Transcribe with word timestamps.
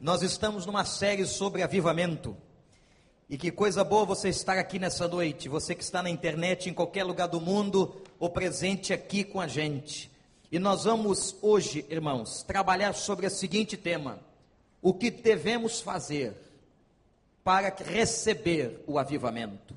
Nós 0.00 0.22
estamos 0.22 0.64
numa 0.64 0.84
série 0.84 1.26
sobre 1.26 1.60
avivamento. 1.60 2.36
E 3.28 3.36
que 3.36 3.50
coisa 3.50 3.82
boa 3.82 4.04
você 4.04 4.28
estar 4.28 4.56
aqui 4.56 4.78
nessa 4.78 5.08
noite. 5.08 5.48
Você 5.48 5.74
que 5.74 5.82
está 5.82 6.00
na 6.00 6.08
internet, 6.08 6.70
em 6.70 6.72
qualquer 6.72 7.02
lugar 7.02 7.26
do 7.26 7.40
mundo, 7.40 8.00
ou 8.16 8.30
presente 8.30 8.92
aqui 8.92 9.24
com 9.24 9.40
a 9.40 9.48
gente. 9.48 10.08
E 10.52 10.58
nós 10.60 10.84
vamos 10.84 11.34
hoje, 11.42 11.84
irmãos, 11.90 12.44
trabalhar 12.44 12.92
sobre 12.92 13.26
o 13.26 13.30
seguinte 13.30 13.76
tema: 13.76 14.20
o 14.80 14.94
que 14.94 15.10
devemos 15.10 15.80
fazer 15.80 16.32
para 17.42 17.74
receber 17.76 18.84
o 18.86 19.00
avivamento? 19.00 19.74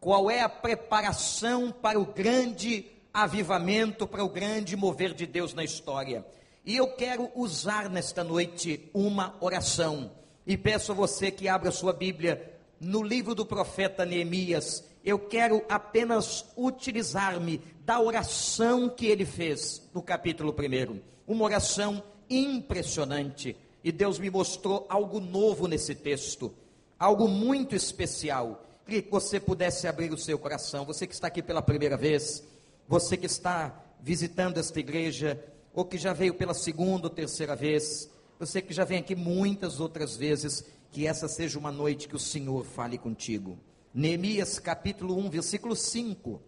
Qual 0.00 0.28
é 0.28 0.40
a 0.40 0.48
preparação 0.48 1.70
para 1.70 1.98
o 1.98 2.06
grande 2.06 2.86
avivamento, 3.12 4.04
para 4.04 4.24
o 4.24 4.28
grande 4.28 4.76
mover 4.76 5.14
de 5.14 5.26
Deus 5.28 5.54
na 5.54 5.62
história? 5.62 6.26
E 6.66 6.76
eu 6.76 6.88
quero 6.88 7.30
usar 7.34 7.90
nesta 7.90 8.24
noite 8.24 8.88
uma 8.94 9.36
oração. 9.38 10.12
E 10.46 10.56
peço 10.56 10.92
a 10.92 10.94
você 10.94 11.30
que 11.30 11.46
abra 11.46 11.70
sua 11.70 11.92
Bíblia 11.92 12.54
no 12.80 13.02
livro 13.02 13.34
do 13.34 13.44
profeta 13.44 14.06
Neemias. 14.06 14.82
Eu 15.04 15.18
quero 15.18 15.62
apenas 15.68 16.46
utilizar-me 16.56 17.60
da 17.84 18.00
oração 18.00 18.88
que 18.88 19.04
ele 19.04 19.26
fez 19.26 19.86
no 19.92 20.00
capítulo 20.00 20.54
1. 20.58 21.00
Uma 21.26 21.44
oração 21.44 22.02
impressionante. 22.30 23.54
E 23.82 23.92
Deus 23.92 24.18
me 24.18 24.30
mostrou 24.30 24.86
algo 24.88 25.20
novo 25.20 25.68
nesse 25.68 25.94
texto, 25.94 26.54
algo 26.98 27.28
muito 27.28 27.76
especial. 27.76 28.64
Queria 28.86 29.02
que 29.02 29.10
você 29.10 29.38
pudesse 29.38 29.86
abrir 29.86 30.10
o 30.14 30.18
seu 30.18 30.38
coração. 30.38 30.86
Você 30.86 31.06
que 31.06 31.12
está 31.12 31.26
aqui 31.26 31.42
pela 31.42 31.60
primeira 31.60 31.98
vez, 31.98 32.42
você 32.88 33.18
que 33.18 33.26
está 33.26 33.84
visitando 34.00 34.56
esta 34.56 34.80
igreja, 34.80 35.42
ou 35.74 35.84
que 35.84 35.98
já 35.98 36.12
veio 36.12 36.34
pela 36.34 36.54
segunda 36.54 37.08
ou 37.08 37.10
terceira 37.10 37.56
vez, 37.56 38.08
você 38.38 38.62
que 38.62 38.72
já 38.72 38.84
vem 38.84 38.98
aqui 38.98 39.16
muitas 39.16 39.80
outras 39.80 40.16
vezes, 40.16 40.64
que 40.92 41.06
essa 41.06 41.26
seja 41.26 41.58
uma 41.58 41.72
noite 41.72 42.06
que 42.06 42.14
o 42.14 42.20
Senhor 42.20 42.64
fale 42.64 42.96
contigo. 42.96 43.58
Neemias 43.92 44.60
capítulo 44.60 45.18
1, 45.18 45.30
versículo 45.30 45.74
5. 45.74 46.40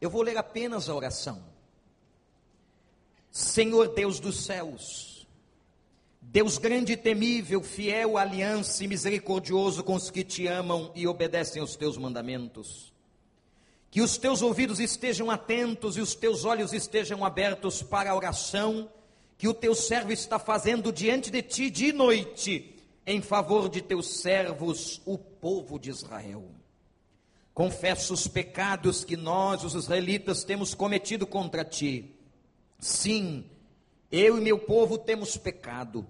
Eu 0.00 0.08
vou 0.08 0.22
ler 0.22 0.36
apenas 0.36 0.88
a 0.88 0.94
oração. 0.94 1.42
Senhor 3.32 3.88
Deus 3.94 4.20
dos 4.20 4.44
céus, 4.44 5.26
Deus 6.22 6.56
grande 6.56 6.92
e 6.92 6.96
temível, 6.96 7.62
fiel, 7.62 8.16
aliança 8.16 8.84
e 8.84 8.88
misericordioso 8.88 9.84
com 9.84 9.94
os 9.94 10.10
que 10.10 10.24
te 10.24 10.46
amam 10.46 10.90
e 10.94 11.06
obedecem 11.06 11.60
aos 11.60 11.76
teus 11.76 11.98
mandamentos 11.98 12.95
que 13.96 14.02
os 14.02 14.18
teus 14.18 14.42
ouvidos 14.42 14.78
estejam 14.78 15.30
atentos 15.30 15.96
e 15.96 16.02
os 16.02 16.14
teus 16.14 16.44
olhos 16.44 16.74
estejam 16.74 17.24
abertos 17.24 17.82
para 17.82 18.10
a 18.10 18.14
oração 18.14 18.90
que 19.38 19.48
o 19.48 19.54
teu 19.54 19.74
servo 19.74 20.12
está 20.12 20.38
fazendo 20.38 20.92
diante 20.92 21.30
de 21.30 21.40
ti 21.40 21.70
de 21.70 21.94
noite, 21.94 22.76
em 23.06 23.22
favor 23.22 23.70
de 23.70 23.80
teus 23.80 24.20
servos, 24.20 25.00
o 25.06 25.16
povo 25.16 25.78
de 25.78 25.88
Israel. 25.88 26.44
Confesso 27.54 28.12
os 28.12 28.28
pecados 28.28 29.02
que 29.02 29.16
nós, 29.16 29.64
os 29.64 29.72
israelitas, 29.72 30.44
temos 30.44 30.74
cometido 30.74 31.26
contra 31.26 31.64
ti. 31.64 32.14
Sim, 32.78 33.46
eu 34.12 34.36
e 34.36 34.42
meu 34.42 34.58
povo 34.58 34.98
temos 34.98 35.38
pecado. 35.38 36.06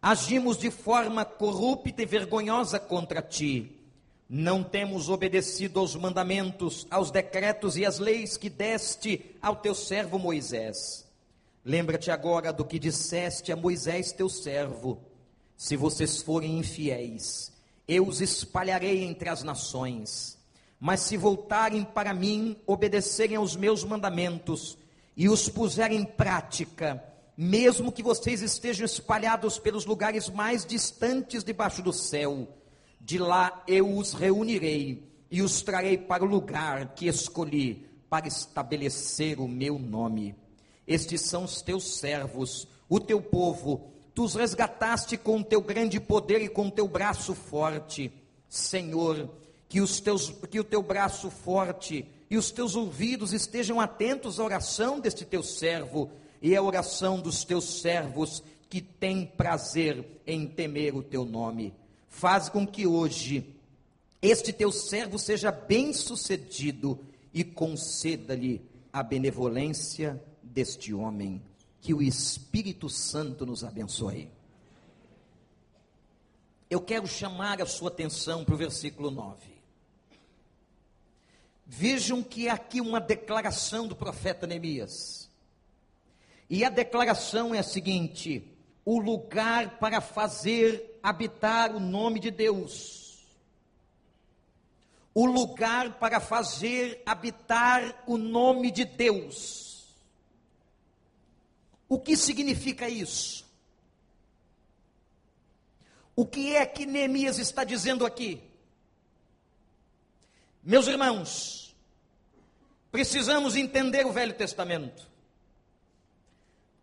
Agimos 0.00 0.56
de 0.56 0.70
forma 0.70 1.24
corrupta 1.24 2.00
e 2.00 2.06
vergonhosa 2.06 2.78
contra 2.78 3.20
ti 3.20 3.75
não 4.28 4.62
temos 4.62 5.08
obedecido 5.08 5.78
aos 5.78 5.94
mandamentos, 5.94 6.86
aos 6.90 7.10
decretos 7.10 7.76
e 7.76 7.86
às 7.86 7.98
leis 7.98 8.36
que 8.36 8.50
deste 8.50 9.36
ao 9.40 9.56
teu 9.56 9.74
servo 9.74 10.18
Moisés. 10.18 11.06
Lembra-te 11.64 12.10
agora 12.10 12.52
do 12.52 12.64
que 12.64 12.78
disseste 12.78 13.52
a 13.52 13.56
Moisés, 13.56 14.12
teu 14.12 14.28
servo: 14.28 15.00
se 15.56 15.76
vocês 15.76 16.22
forem 16.22 16.58
infiéis, 16.58 17.52
eu 17.86 18.06
os 18.06 18.20
espalharei 18.20 19.04
entre 19.04 19.28
as 19.28 19.42
nações. 19.42 20.36
Mas 20.78 21.00
se 21.00 21.16
voltarem 21.16 21.84
para 21.84 22.12
mim, 22.12 22.56
obedecerem 22.66 23.36
aos 23.36 23.56
meus 23.56 23.82
mandamentos 23.82 24.76
e 25.16 25.28
os 25.28 25.48
puserem 25.48 26.00
em 26.00 26.04
prática, 26.04 27.02
mesmo 27.36 27.90
que 27.90 28.02
vocês 28.02 28.42
estejam 28.42 28.84
espalhados 28.84 29.58
pelos 29.58 29.86
lugares 29.86 30.28
mais 30.28 30.66
distantes 30.66 31.42
debaixo 31.42 31.80
do 31.80 31.92
céu, 31.92 32.46
de 33.06 33.18
lá 33.18 33.62
eu 33.68 33.96
os 33.96 34.12
reunirei 34.12 35.08
e 35.30 35.40
os 35.40 35.62
trarei 35.62 35.96
para 35.96 36.24
o 36.24 36.26
lugar 36.26 36.92
que 36.96 37.06
escolhi 37.06 37.86
para 38.10 38.26
estabelecer 38.26 39.38
o 39.38 39.46
meu 39.46 39.78
nome. 39.78 40.34
Estes 40.84 41.20
são 41.20 41.44
os 41.44 41.62
teus 41.62 41.98
servos, 41.98 42.66
o 42.88 42.98
teu 42.98 43.22
povo. 43.22 43.92
Tu 44.12 44.24
os 44.24 44.34
resgataste 44.34 45.16
com 45.16 45.38
o 45.38 45.44
teu 45.44 45.60
grande 45.60 46.00
poder 46.00 46.42
e 46.42 46.48
com 46.48 46.66
o 46.66 46.70
teu 46.70 46.88
braço 46.88 47.32
forte. 47.32 48.12
Senhor, 48.48 49.30
que, 49.68 49.80
os 49.80 50.00
teus, 50.00 50.30
que 50.50 50.58
o 50.58 50.64
teu 50.64 50.82
braço 50.82 51.30
forte 51.30 52.04
e 52.28 52.36
os 52.36 52.50
teus 52.50 52.74
ouvidos 52.74 53.32
estejam 53.32 53.80
atentos 53.80 54.40
à 54.40 54.44
oração 54.44 54.98
deste 54.98 55.24
teu 55.24 55.44
servo 55.44 56.10
e 56.42 56.56
à 56.56 56.60
oração 56.60 57.20
dos 57.20 57.44
teus 57.44 57.80
servos 57.80 58.42
que 58.68 58.80
têm 58.80 59.24
prazer 59.24 60.04
em 60.26 60.44
temer 60.44 60.96
o 60.96 61.04
teu 61.04 61.24
nome 61.24 61.72
faz 62.16 62.48
com 62.48 62.66
que 62.66 62.86
hoje 62.86 63.54
este 64.22 64.50
teu 64.50 64.72
servo 64.72 65.18
seja 65.18 65.52
bem-sucedido 65.52 66.98
e 67.32 67.44
conceda-lhe 67.44 68.66
a 68.90 69.02
benevolência 69.02 70.22
deste 70.42 70.94
homem. 70.94 71.42
Que 71.82 71.92
o 71.92 72.00
Espírito 72.00 72.88
Santo 72.88 73.44
nos 73.44 73.62
abençoe. 73.62 74.30
Eu 76.70 76.80
quero 76.80 77.06
chamar 77.06 77.60
a 77.60 77.66
sua 77.66 77.88
atenção 77.88 78.46
para 78.46 78.54
o 78.54 78.58
versículo 78.58 79.10
9. 79.10 79.36
Vejam 81.66 82.22
que 82.22 82.48
aqui 82.48 82.80
uma 82.80 82.98
declaração 82.98 83.86
do 83.86 83.94
profeta 83.94 84.46
Neemias. 84.46 85.30
E 86.48 86.64
a 86.64 86.70
declaração 86.70 87.54
é 87.54 87.58
a 87.58 87.62
seguinte: 87.62 88.55
o 88.86 89.00
lugar 89.00 89.78
para 89.80 90.00
fazer 90.00 91.00
habitar 91.02 91.74
o 91.74 91.80
nome 91.80 92.20
de 92.20 92.30
Deus, 92.30 93.26
o 95.12 95.26
lugar 95.26 95.98
para 95.98 96.20
fazer 96.20 97.02
habitar 97.04 98.04
o 98.06 98.16
nome 98.16 98.70
de 98.70 98.84
Deus. 98.84 99.92
O 101.88 101.98
que 101.98 102.16
significa 102.16 102.88
isso? 102.88 103.44
O 106.14 106.24
que 106.24 106.54
é 106.54 106.64
que 106.64 106.86
Neemias 106.86 107.38
está 107.38 107.64
dizendo 107.64 108.06
aqui? 108.06 108.40
Meus 110.62 110.86
irmãos, 110.86 111.74
precisamos 112.92 113.56
entender 113.56 114.06
o 114.06 114.12
Velho 114.12 114.34
Testamento, 114.34 115.08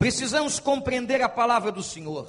precisamos 0.04 0.60
compreender 0.60 1.22
a 1.22 1.30
palavra 1.30 1.72
do 1.72 1.82
Senhor. 1.82 2.28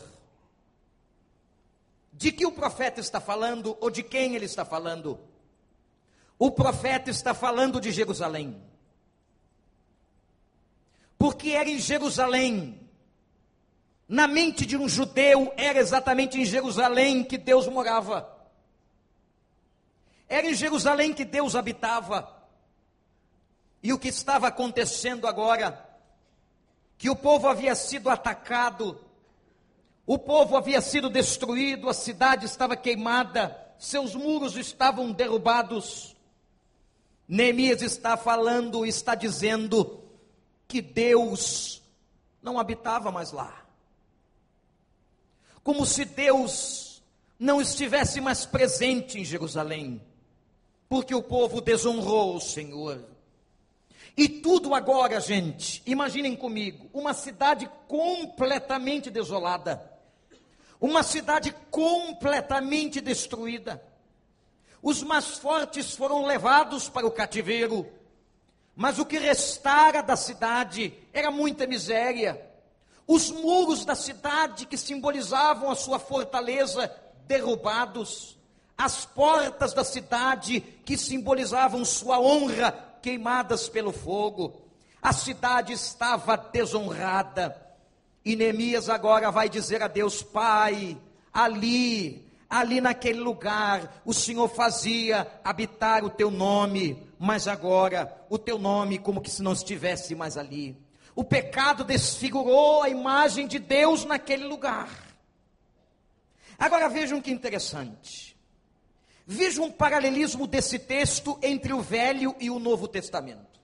De 2.13 2.31
que 2.31 2.47
o 2.47 2.53
profeta 2.53 3.01
está 3.01 3.21
falando 3.21 3.77
ou 3.81 3.91
de 3.91 4.01
quem 4.01 4.37
ele 4.37 4.45
está 4.45 4.65
falando? 4.65 5.19
O 6.39 6.53
profeta 6.53 7.11
está 7.11 7.35
falando 7.35 7.81
de 7.81 7.91
Jerusalém. 7.91 8.63
Porque 11.19 11.51
era 11.51 11.69
em 11.69 11.81
Jerusalém, 11.81 12.81
na 14.07 14.29
mente 14.29 14.65
de 14.65 14.77
um 14.77 14.89
judeu, 14.89 15.53
era 15.57 15.81
exatamente 15.81 16.41
em 16.41 16.45
Jerusalém 16.45 17.25
que 17.25 17.37
Deus 17.37 17.67
morava. 17.67 18.33
Era 20.29 20.49
em 20.49 20.55
Jerusalém 20.55 21.13
que 21.13 21.25
Deus 21.25 21.57
habitava. 21.57 22.41
E 23.83 23.93
o 23.93 23.99
que 23.99 24.07
estava 24.07 24.47
acontecendo 24.47 25.27
agora? 25.27 25.93
Que 26.97 27.11
o 27.11 27.17
povo 27.17 27.49
havia 27.49 27.75
sido 27.75 28.09
atacado 28.09 29.01
o 30.07 30.19
povo 30.19 30.57
havia 30.57 30.81
sido 30.83 31.09
destruído, 31.09 31.89
a 31.89 31.95
cidade 31.95 32.45
estava 32.45 32.77
queimada, 32.77 33.59
seus 33.79 34.15
muros 34.15 34.55
estavam 34.57 35.11
derrubados. 35.13 36.15
Neemias 37.27 37.81
está 37.81 38.17
falando, 38.17 38.85
está 38.85 39.15
dizendo 39.15 40.05
que 40.69 40.83
Deus 40.83 41.83
não 42.43 42.59
habitava 42.59 43.11
mais 43.11 43.33
lá. 43.33 43.65
Como 45.63 45.87
se 45.87 46.05
Deus 46.05 47.03
não 47.39 47.59
estivesse 47.63 48.21
mais 48.21 48.45
presente 48.45 49.19
em 49.19 49.25
Jerusalém, 49.25 50.03
porque 50.87 51.15
o 51.15 51.23
povo 51.23 51.63
desonrou 51.63 52.37
o 52.37 52.41
Senhor. 52.41 53.03
E 54.17 54.29
tudo 54.29 54.75
agora, 54.75 55.21
gente, 55.21 55.83
imaginem 55.85 56.37
comigo, 56.37 56.89
uma 56.93 57.13
cidade 57.13 57.69
completamente 57.89 59.11
desolada 59.11 59.95
uma 60.85 61.03
cidade 61.03 61.51
completamente 61.71 63.01
destruída. 63.01 63.83
Os 64.83 65.03
mais 65.03 65.39
fortes 65.39 65.97
foram 65.97 66.27
levados 66.27 66.91
para 66.91 67.07
o 67.07 67.11
cativeiro, 67.11 67.87
Mas 68.77 68.99
o 68.99 69.07
que 69.07 69.19
restara 69.19 70.03
da 70.03 70.17
cidade 70.17 70.93
era 71.13 71.31
muita 71.31 71.65
miséria. 71.65 72.45
Os 73.07 73.31
muros 73.31 73.85
da 73.85 73.95
cidade 73.95 74.67
que 74.67 74.77
simbolizavam 74.77 75.71
a 75.71 75.77
sua 75.77 76.01
fortaleza 76.01 76.93
derrubados, 77.25 78.37
as 78.77 79.07
portas 79.07 79.73
da 79.73 79.85
cidade 79.85 80.61
que 80.61 80.99
simbolizavam 80.99 81.85
sua 81.85 82.19
honra 82.19 82.94
queimadas 83.05 83.69
pelo 83.69 83.93
fogo. 83.93 84.63
A 85.03 85.13
cidade 85.13 85.75
estava 85.75 86.39
desonrada. 86.39 87.55
E 88.25 88.35
Neemias 88.35 88.89
agora 88.89 89.31
vai 89.31 89.47
dizer 89.47 89.83
a 89.83 89.89
Deus: 89.89 90.23
Pai, 90.23 90.97
ali, 91.31 92.27
ali 92.49 92.81
naquele 92.81 93.21
lugar, 93.21 94.01
o 94.07 94.15
Senhor 94.15 94.49
fazia 94.49 95.31
habitar 95.45 96.03
o 96.03 96.09
teu 96.09 96.31
nome, 96.31 97.07
mas 97.19 97.47
agora 97.47 98.25
o 98.31 98.39
teu 98.39 98.59
nome 98.59 98.99
como 98.99 99.21
que 99.21 99.31
se 99.31 99.43
não 99.43 99.53
estivesse 99.53 100.15
mais 100.15 100.39
ali. 100.39 100.75
O 101.15 101.23
pecado 101.23 101.85
desfigurou 101.85 102.83
a 102.83 102.89
imagem 102.89 103.47
de 103.47 103.59
Deus 103.59 104.07
naquele 104.07 104.45
lugar. 104.45 104.89
Agora 106.59 106.89
vejam 106.89 107.21
que 107.21 107.31
interessante. 107.31 108.34
Vejam 109.27 109.67
um 109.67 109.73
paralelismo 109.73 110.47
desse 110.47 110.79
texto 110.79 111.39
entre 111.43 111.73
o 111.73 111.81
Velho 111.81 112.37
e 112.39 112.51
o 112.51 112.59
Novo 112.59 112.87
Testamento. 112.87 113.55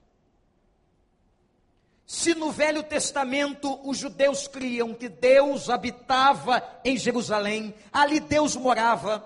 Se 2.05 2.35
no 2.35 2.51
Velho 2.51 2.83
Testamento 2.83 3.79
os 3.87 3.97
judeus 3.97 4.47
criam 4.47 4.93
que 4.93 5.07
Deus 5.07 5.69
habitava 5.69 6.61
em 6.83 6.97
Jerusalém, 6.97 7.73
ali 7.89 8.19
Deus 8.19 8.55
morava, 8.55 9.23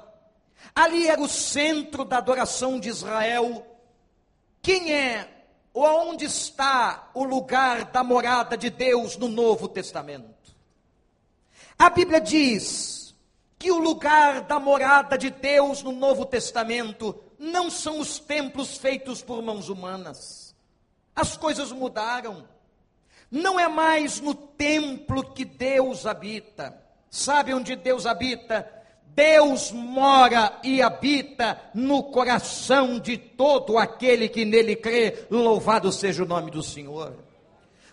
ali 0.76 1.08
era 1.08 1.20
o 1.20 1.28
centro 1.28 2.06
da 2.06 2.18
adoração 2.18 2.80
de 2.80 2.90
Israel, 2.90 3.66
quem 4.62 4.94
é 4.94 5.32
ou 5.74 5.86
aonde 5.86 6.26
está 6.26 7.10
o 7.14 7.24
lugar 7.24 7.86
da 7.86 8.04
morada 8.04 8.56
de 8.56 8.70
Deus 8.70 9.18
no 9.18 9.28
Novo 9.28 9.68
Testamento? 9.68 10.56
A 11.78 11.90
Bíblia 11.90 12.22
diz 12.22 12.95
que 13.66 13.72
o 13.72 13.80
lugar 13.80 14.42
da 14.42 14.60
morada 14.60 15.18
de 15.18 15.32
Deus 15.32 15.82
no 15.82 15.92
Novo 15.92 16.24
Testamento 16.24 17.20
não 17.40 17.72
são 17.72 18.00
os 18.00 18.20
templos 18.20 18.78
feitos 18.78 19.24
por 19.24 19.42
mãos 19.42 19.70
humanas. 19.70 20.56
As 21.16 21.36
coisas 21.36 21.72
mudaram. 21.72 22.48
Não 23.32 23.60
é 23.60 23.68
mais 23.68 24.22
no 24.22 24.36
templo 24.36 25.34
que 25.34 25.44
Deus 25.44 26.06
habita. 26.06 26.80
Sabe 27.10 27.56
onde 27.56 27.76
Deus 27.76 28.06
habita? 28.06 28.72
Deus 29.16 29.72
mora 29.72 30.60
e 30.64 30.80
habita 30.80 31.60
no 31.74 32.04
coração 32.04 33.00
de 33.00 33.18
todo 33.18 33.80
aquele 33.80 34.30
que 34.30 34.46
nele 34.46 34.76
crê. 34.76 35.26
Louvado 35.28 35.92
seja 35.92 36.22
o 36.22 36.28
nome 36.28 36.52
do 36.52 36.62
Senhor. 36.62 37.25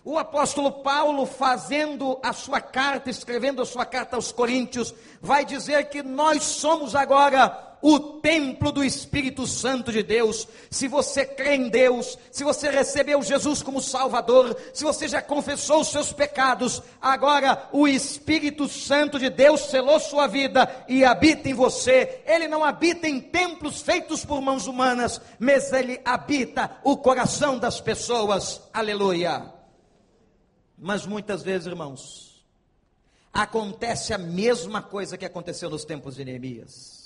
O 0.05 0.17
apóstolo 0.17 0.69
Paulo, 0.69 1.25
fazendo 1.25 2.19
a 2.21 2.33
sua 2.33 2.59
carta, 2.59 3.09
escrevendo 3.09 3.61
a 3.61 3.65
sua 3.65 3.85
carta 3.85 4.17
aos 4.17 4.33
Coríntios, 4.33 4.93
vai 5.21 5.45
dizer 5.45 5.87
que 5.89 6.03
nós 6.03 6.43
somos 6.43 6.93
agora 6.93 7.73
o 7.81 7.99
templo 7.99 8.69
do 8.71 8.83
Espírito 8.83 9.47
Santo 9.47 9.93
de 9.93 10.03
Deus. 10.03 10.45
Se 10.69 10.89
você 10.89 11.25
crê 11.25 11.55
em 11.55 11.69
Deus, 11.69 12.17
se 12.31 12.43
você 12.43 12.69
recebeu 12.69 13.21
Jesus 13.21 13.61
como 13.61 13.81
Salvador, 13.81 14.57
se 14.73 14.83
você 14.83 15.07
já 15.07 15.21
confessou 15.21 15.79
os 15.81 15.89
seus 15.89 16.11
pecados, 16.11 16.81
agora 17.01 17.69
o 17.71 17.87
Espírito 17.87 18.67
Santo 18.67 19.17
de 19.17 19.29
Deus 19.29 19.61
selou 19.61 20.01
sua 20.01 20.27
vida 20.27 20.85
e 20.87 21.05
habita 21.05 21.47
em 21.47 21.53
você. 21.53 22.21
Ele 22.25 22.49
não 22.49 22.63
habita 22.63 23.07
em 23.07 23.21
templos 23.21 23.81
feitos 23.81 24.25
por 24.25 24.41
mãos 24.41 24.67
humanas, 24.67 25.21
mas 25.39 25.71
ele 25.71 26.01
habita 26.03 26.77
o 26.83 26.97
coração 26.97 27.57
das 27.57 27.79
pessoas. 27.79 28.61
Aleluia. 28.73 29.52
Mas 30.83 31.05
muitas 31.05 31.41
vezes, 31.41 31.65
irmãos, 31.65 32.45
acontece 33.31 34.13
a 34.13 34.17
mesma 34.17 34.81
coisa 34.81 35.17
que 35.17 35.25
aconteceu 35.25 35.69
nos 35.69 35.83
tempos 35.83 36.15
de 36.15 36.23
Neemias 36.23 37.03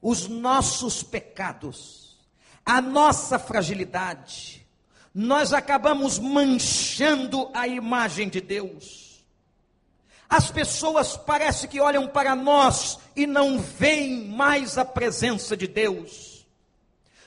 os 0.00 0.28
nossos 0.28 1.02
pecados, 1.02 2.16
a 2.64 2.80
nossa 2.80 3.40
fragilidade, 3.40 4.64
nós 5.12 5.52
acabamos 5.52 6.18
manchando 6.18 7.50
a 7.54 7.66
imagem 7.66 8.28
de 8.28 8.40
Deus. 8.40 9.24
As 10.28 10.50
pessoas 10.50 11.16
parece 11.16 11.66
que 11.66 11.80
olham 11.80 12.06
para 12.06 12.36
nós 12.36 12.98
e 13.16 13.26
não 13.26 13.58
veem 13.58 14.28
mais 14.28 14.76
a 14.76 14.84
presença 14.84 15.56
de 15.56 15.66
Deus. 15.66 16.46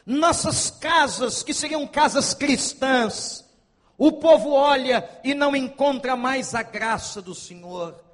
Nossas 0.06 0.70
casas, 0.70 1.44
que 1.44 1.54
seriam 1.54 1.86
casas 1.88 2.34
cristãs, 2.34 3.44
o 4.00 4.14
povo 4.14 4.50
olha 4.52 5.08
e 5.24 5.36
não 5.36 5.56
encontra 5.56 6.16
mais 6.16 6.56
a 6.56 6.64
graça 6.64 7.22
do 7.22 7.36
Senhor 7.36 8.10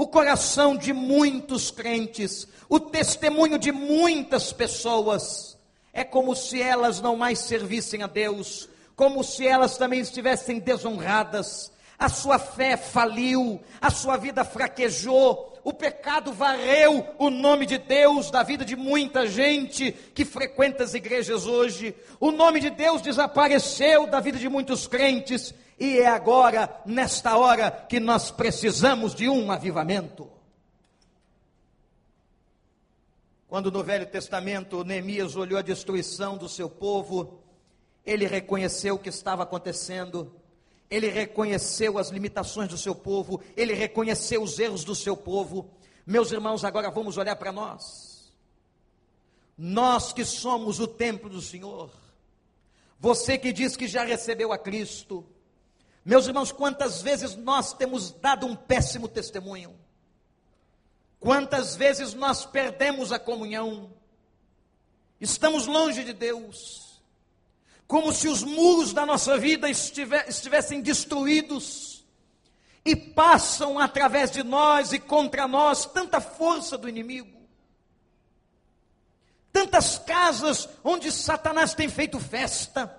o 0.00 0.06
coração 0.06 0.78
de 0.78 0.94
muitos 0.94 1.70
crentes, 1.70 2.48
o 2.70 2.80
testemunho 2.80 3.58
de 3.58 3.70
muitas 3.70 4.50
pessoas. 4.50 5.58
É 5.92 6.02
como 6.02 6.34
se 6.34 6.62
elas 6.62 7.02
não 7.02 7.16
mais 7.16 7.40
servissem 7.40 8.02
a 8.02 8.06
Deus, 8.06 8.66
como 8.96 9.22
se 9.22 9.46
elas 9.46 9.76
também 9.76 10.00
estivessem 10.00 10.58
desonradas. 10.58 11.70
A 12.00 12.08
sua 12.08 12.38
fé 12.38 12.78
faliu, 12.78 13.60
a 13.78 13.90
sua 13.90 14.16
vida 14.16 14.42
fraquejou, 14.42 15.60
o 15.62 15.70
pecado 15.70 16.32
varreu 16.32 17.06
o 17.18 17.28
nome 17.28 17.66
de 17.66 17.76
Deus 17.76 18.30
da 18.30 18.42
vida 18.42 18.64
de 18.64 18.74
muita 18.74 19.26
gente 19.26 19.92
que 20.14 20.24
frequenta 20.24 20.82
as 20.82 20.94
igrejas 20.94 21.46
hoje. 21.46 21.94
O 22.18 22.32
nome 22.32 22.58
de 22.58 22.70
Deus 22.70 23.02
desapareceu 23.02 24.06
da 24.06 24.18
vida 24.18 24.38
de 24.38 24.48
muitos 24.48 24.86
crentes 24.86 25.54
e 25.78 25.98
é 25.98 26.06
agora, 26.06 26.74
nesta 26.86 27.36
hora, 27.36 27.70
que 27.70 28.00
nós 28.00 28.30
precisamos 28.30 29.14
de 29.14 29.28
um 29.28 29.52
avivamento. 29.52 30.26
Quando 33.46 33.70
no 33.70 33.82
Velho 33.82 34.06
Testamento 34.06 34.84
Neemias 34.84 35.36
olhou 35.36 35.58
a 35.58 35.62
destruição 35.62 36.38
do 36.38 36.48
seu 36.48 36.70
povo, 36.70 37.40
ele 38.06 38.26
reconheceu 38.26 38.94
o 38.94 38.98
que 38.98 39.10
estava 39.10 39.42
acontecendo, 39.42 40.39
ele 40.90 41.08
reconheceu 41.08 41.98
as 41.98 42.08
limitações 42.08 42.68
do 42.68 42.76
seu 42.76 42.94
povo, 42.94 43.40
ele 43.56 43.72
reconheceu 43.72 44.42
os 44.42 44.58
erros 44.58 44.82
do 44.82 44.94
seu 44.94 45.16
povo. 45.16 45.70
Meus 46.04 46.32
irmãos, 46.32 46.64
agora 46.64 46.90
vamos 46.90 47.16
olhar 47.16 47.36
para 47.36 47.52
nós. 47.52 48.34
Nós 49.56 50.12
que 50.12 50.24
somos 50.24 50.80
o 50.80 50.88
templo 50.88 51.30
do 51.30 51.40
Senhor, 51.40 51.90
você 52.98 53.38
que 53.38 53.52
diz 53.52 53.76
que 53.76 53.86
já 53.86 54.04
recebeu 54.04 54.52
a 54.52 54.58
Cristo, 54.58 55.24
meus 56.04 56.26
irmãos, 56.26 56.50
quantas 56.50 57.02
vezes 57.02 57.36
nós 57.36 57.72
temos 57.72 58.10
dado 58.10 58.46
um 58.46 58.56
péssimo 58.56 59.06
testemunho? 59.06 59.78
Quantas 61.20 61.76
vezes 61.76 62.14
nós 62.14 62.46
perdemos 62.46 63.12
a 63.12 63.18
comunhão? 63.18 63.92
Estamos 65.20 65.66
longe 65.66 66.02
de 66.02 66.14
Deus, 66.14 66.89
como 67.90 68.12
se 68.12 68.28
os 68.28 68.44
muros 68.44 68.92
da 68.92 69.04
nossa 69.04 69.36
vida 69.36 69.68
estivessem 69.68 70.80
destruídos 70.80 72.04
e 72.84 72.94
passam 72.94 73.80
através 73.80 74.30
de 74.30 74.44
nós 74.44 74.92
e 74.92 75.00
contra 75.00 75.48
nós 75.48 75.86
tanta 75.86 76.20
força 76.20 76.78
do 76.78 76.88
inimigo. 76.88 77.36
Tantas 79.52 79.98
casas 79.98 80.68
onde 80.84 81.10
Satanás 81.10 81.74
tem 81.74 81.88
feito 81.88 82.20
festa 82.20 82.96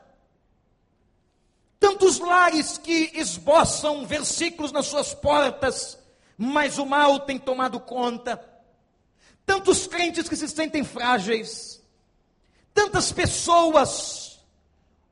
Tantos 1.80 2.20
lares 2.20 2.78
que 2.78 3.12
esboçam 3.16 4.06
versículos 4.06 4.72
nas 4.72 4.86
suas 4.86 5.16
portas, 5.16 5.98
mas 6.38 6.78
o 6.78 6.86
mal 6.86 7.22
tem 7.22 7.40
tomado 7.40 7.80
conta. 7.80 8.40
Tantos 9.48 9.88
crentes 9.88 10.30
que 10.30 10.36
se 10.36 10.48
sentem 10.48 10.84
frágeis. 10.84 11.82
Tantas 12.72 13.12
pessoas 13.12 14.31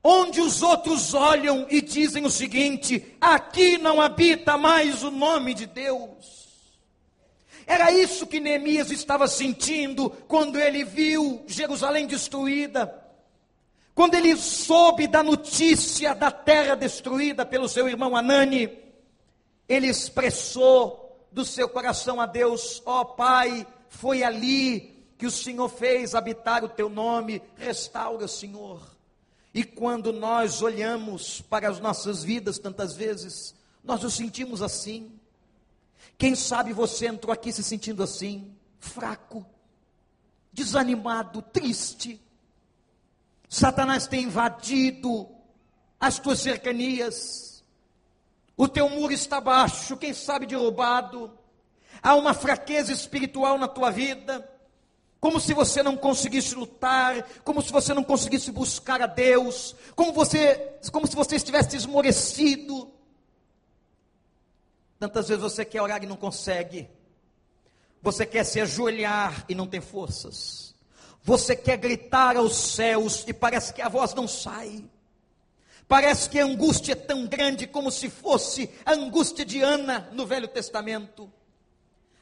onde 0.02 0.40
os 0.40 0.62
outros 0.62 1.14
olham 1.14 1.66
e 1.70 1.80
dizem 1.80 2.24
o 2.24 2.30
seguinte: 2.30 3.16
aqui 3.20 3.78
não 3.78 4.00
habita 4.00 4.56
mais 4.56 5.02
o 5.02 5.10
nome 5.10 5.54
de 5.54 5.66
Deus. 5.66 6.40
Era 7.66 7.92
isso 7.92 8.26
que 8.26 8.40
Neemias 8.40 8.90
estava 8.90 9.28
sentindo 9.28 10.10
quando 10.26 10.58
ele 10.58 10.84
viu 10.84 11.44
Jerusalém 11.46 12.06
destruída. 12.06 12.96
Quando 13.94 14.14
ele 14.14 14.36
soube 14.36 15.06
da 15.06 15.22
notícia 15.22 16.14
da 16.14 16.30
terra 16.30 16.74
destruída 16.74 17.44
pelo 17.44 17.68
seu 17.68 17.88
irmão 17.88 18.16
Anani, 18.16 18.76
ele 19.68 19.86
expressou 19.86 21.28
do 21.30 21.44
seu 21.44 21.68
coração 21.68 22.20
a 22.20 22.26
Deus: 22.26 22.82
Ó 22.84 23.02
oh, 23.02 23.04
Pai, 23.04 23.66
foi 23.88 24.22
ali 24.24 25.04
que 25.16 25.26
o 25.26 25.30
Senhor 25.30 25.68
fez 25.68 26.14
habitar 26.14 26.64
o 26.64 26.68
teu 26.68 26.88
nome, 26.88 27.42
restaura, 27.56 28.26
Senhor. 28.26 28.89
E 29.52 29.64
quando 29.64 30.12
nós 30.12 30.62
olhamos 30.62 31.40
para 31.40 31.68
as 31.68 31.80
nossas 31.80 32.22
vidas, 32.22 32.58
tantas 32.58 32.94
vezes, 32.94 33.54
nós 33.82 34.02
nos 34.02 34.14
sentimos 34.14 34.62
assim. 34.62 35.12
Quem 36.16 36.34
sabe 36.34 36.72
você 36.72 37.06
entrou 37.06 37.32
aqui 37.32 37.52
se 37.52 37.62
sentindo 37.62 38.02
assim, 38.02 38.54
fraco, 38.78 39.44
desanimado, 40.52 41.42
triste. 41.42 42.20
Satanás 43.48 44.06
tem 44.06 44.24
invadido 44.24 45.28
as 45.98 46.18
tuas 46.18 46.40
cercanias, 46.40 47.64
o 48.56 48.68
teu 48.68 48.88
muro 48.88 49.12
está 49.12 49.40
baixo, 49.40 49.96
quem 49.96 50.14
sabe 50.14 50.46
derrubado, 50.46 51.36
há 52.02 52.14
uma 52.14 52.32
fraqueza 52.32 52.92
espiritual 52.92 53.58
na 53.58 53.68
tua 53.68 53.90
vida, 53.90 54.49
como 55.20 55.38
se 55.38 55.52
você 55.52 55.82
não 55.82 55.96
conseguisse 55.96 56.54
lutar, 56.54 57.22
como 57.44 57.60
se 57.60 57.70
você 57.70 57.92
não 57.92 58.02
conseguisse 58.02 58.50
buscar 58.50 59.02
a 59.02 59.06
Deus, 59.06 59.76
como 59.94 60.12
você, 60.12 60.78
como 60.90 61.06
se 61.06 61.14
você 61.14 61.36
estivesse 61.36 61.76
esmorecido. 61.76 62.90
Tantas 64.98 65.28
vezes 65.28 65.42
você 65.42 65.64
quer 65.64 65.82
orar 65.82 66.02
e 66.02 66.06
não 66.06 66.16
consegue. 66.16 66.88
Você 68.02 68.24
quer 68.24 68.44
se 68.44 68.60
ajoelhar 68.60 69.44
e 69.46 69.54
não 69.54 69.66
tem 69.66 69.80
forças. 69.80 70.74
Você 71.22 71.54
quer 71.54 71.76
gritar 71.76 72.36
aos 72.36 72.56
céus 72.56 73.24
e 73.26 73.34
parece 73.34 73.74
que 73.74 73.82
a 73.82 73.90
voz 73.90 74.14
não 74.14 74.26
sai. 74.26 74.82
Parece 75.86 76.30
que 76.30 76.38
a 76.38 76.44
angústia 76.44 76.92
é 76.92 76.96
tão 76.96 77.26
grande 77.26 77.66
como 77.66 77.90
se 77.90 78.08
fosse 78.08 78.70
a 78.86 78.92
angústia 78.92 79.44
de 79.44 79.60
Ana 79.60 80.08
no 80.12 80.24
Velho 80.24 80.48
Testamento. 80.48 81.30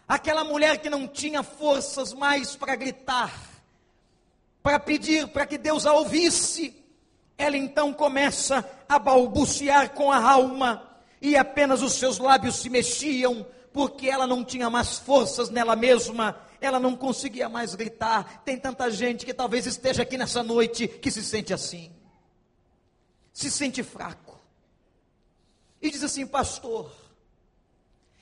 Aquela 0.08 0.42
mulher 0.42 0.78
que 0.78 0.88
não 0.88 1.06
tinha 1.06 1.42
forças 1.42 2.14
mais 2.14 2.56
para 2.56 2.74
gritar, 2.74 3.30
para 4.62 4.80
pedir 4.80 5.28
para 5.28 5.44
que 5.44 5.58
Deus 5.58 5.84
a 5.84 5.92
ouvisse, 5.92 6.82
ela 7.36 7.58
então 7.58 7.92
começa 7.92 8.68
a 8.88 8.98
balbuciar 8.98 9.90
com 9.90 10.10
a 10.10 10.18
alma, 10.18 10.82
e 11.20 11.36
apenas 11.36 11.82
os 11.82 11.92
seus 11.92 12.18
lábios 12.18 12.56
se 12.56 12.70
mexiam, 12.70 13.46
porque 13.70 14.08
ela 14.08 14.26
não 14.26 14.42
tinha 14.42 14.70
mais 14.70 14.98
forças 14.98 15.50
nela 15.50 15.76
mesma, 15.76 16.40
ela 16.58 16.80
não 16.80 16.96
conseguia 16.96 17.48
mais 17.48 17.74
gritar. 17.74 18.42
Tem 18.44 18.58
tanta 18.58 18.90
gente 18.90 19.26
que 19.26 19.34
talvez 19.34 19.66
esteja 19.66 20.02
aqui 20.02 20.16
nessa 20.16 20.42
noite 20.42 20.88
que 20.88 21.10
se 21.10 21.22
sente 21.22 21.52
assim, 21.52 21.92
se 23.32 23.50
sente 23.50 23.82
fraco, 23.82 24.40
e 25.82 25.90
diz 25.90 26.02
assim, 26.02 26.26
pastor, 26.26 26.90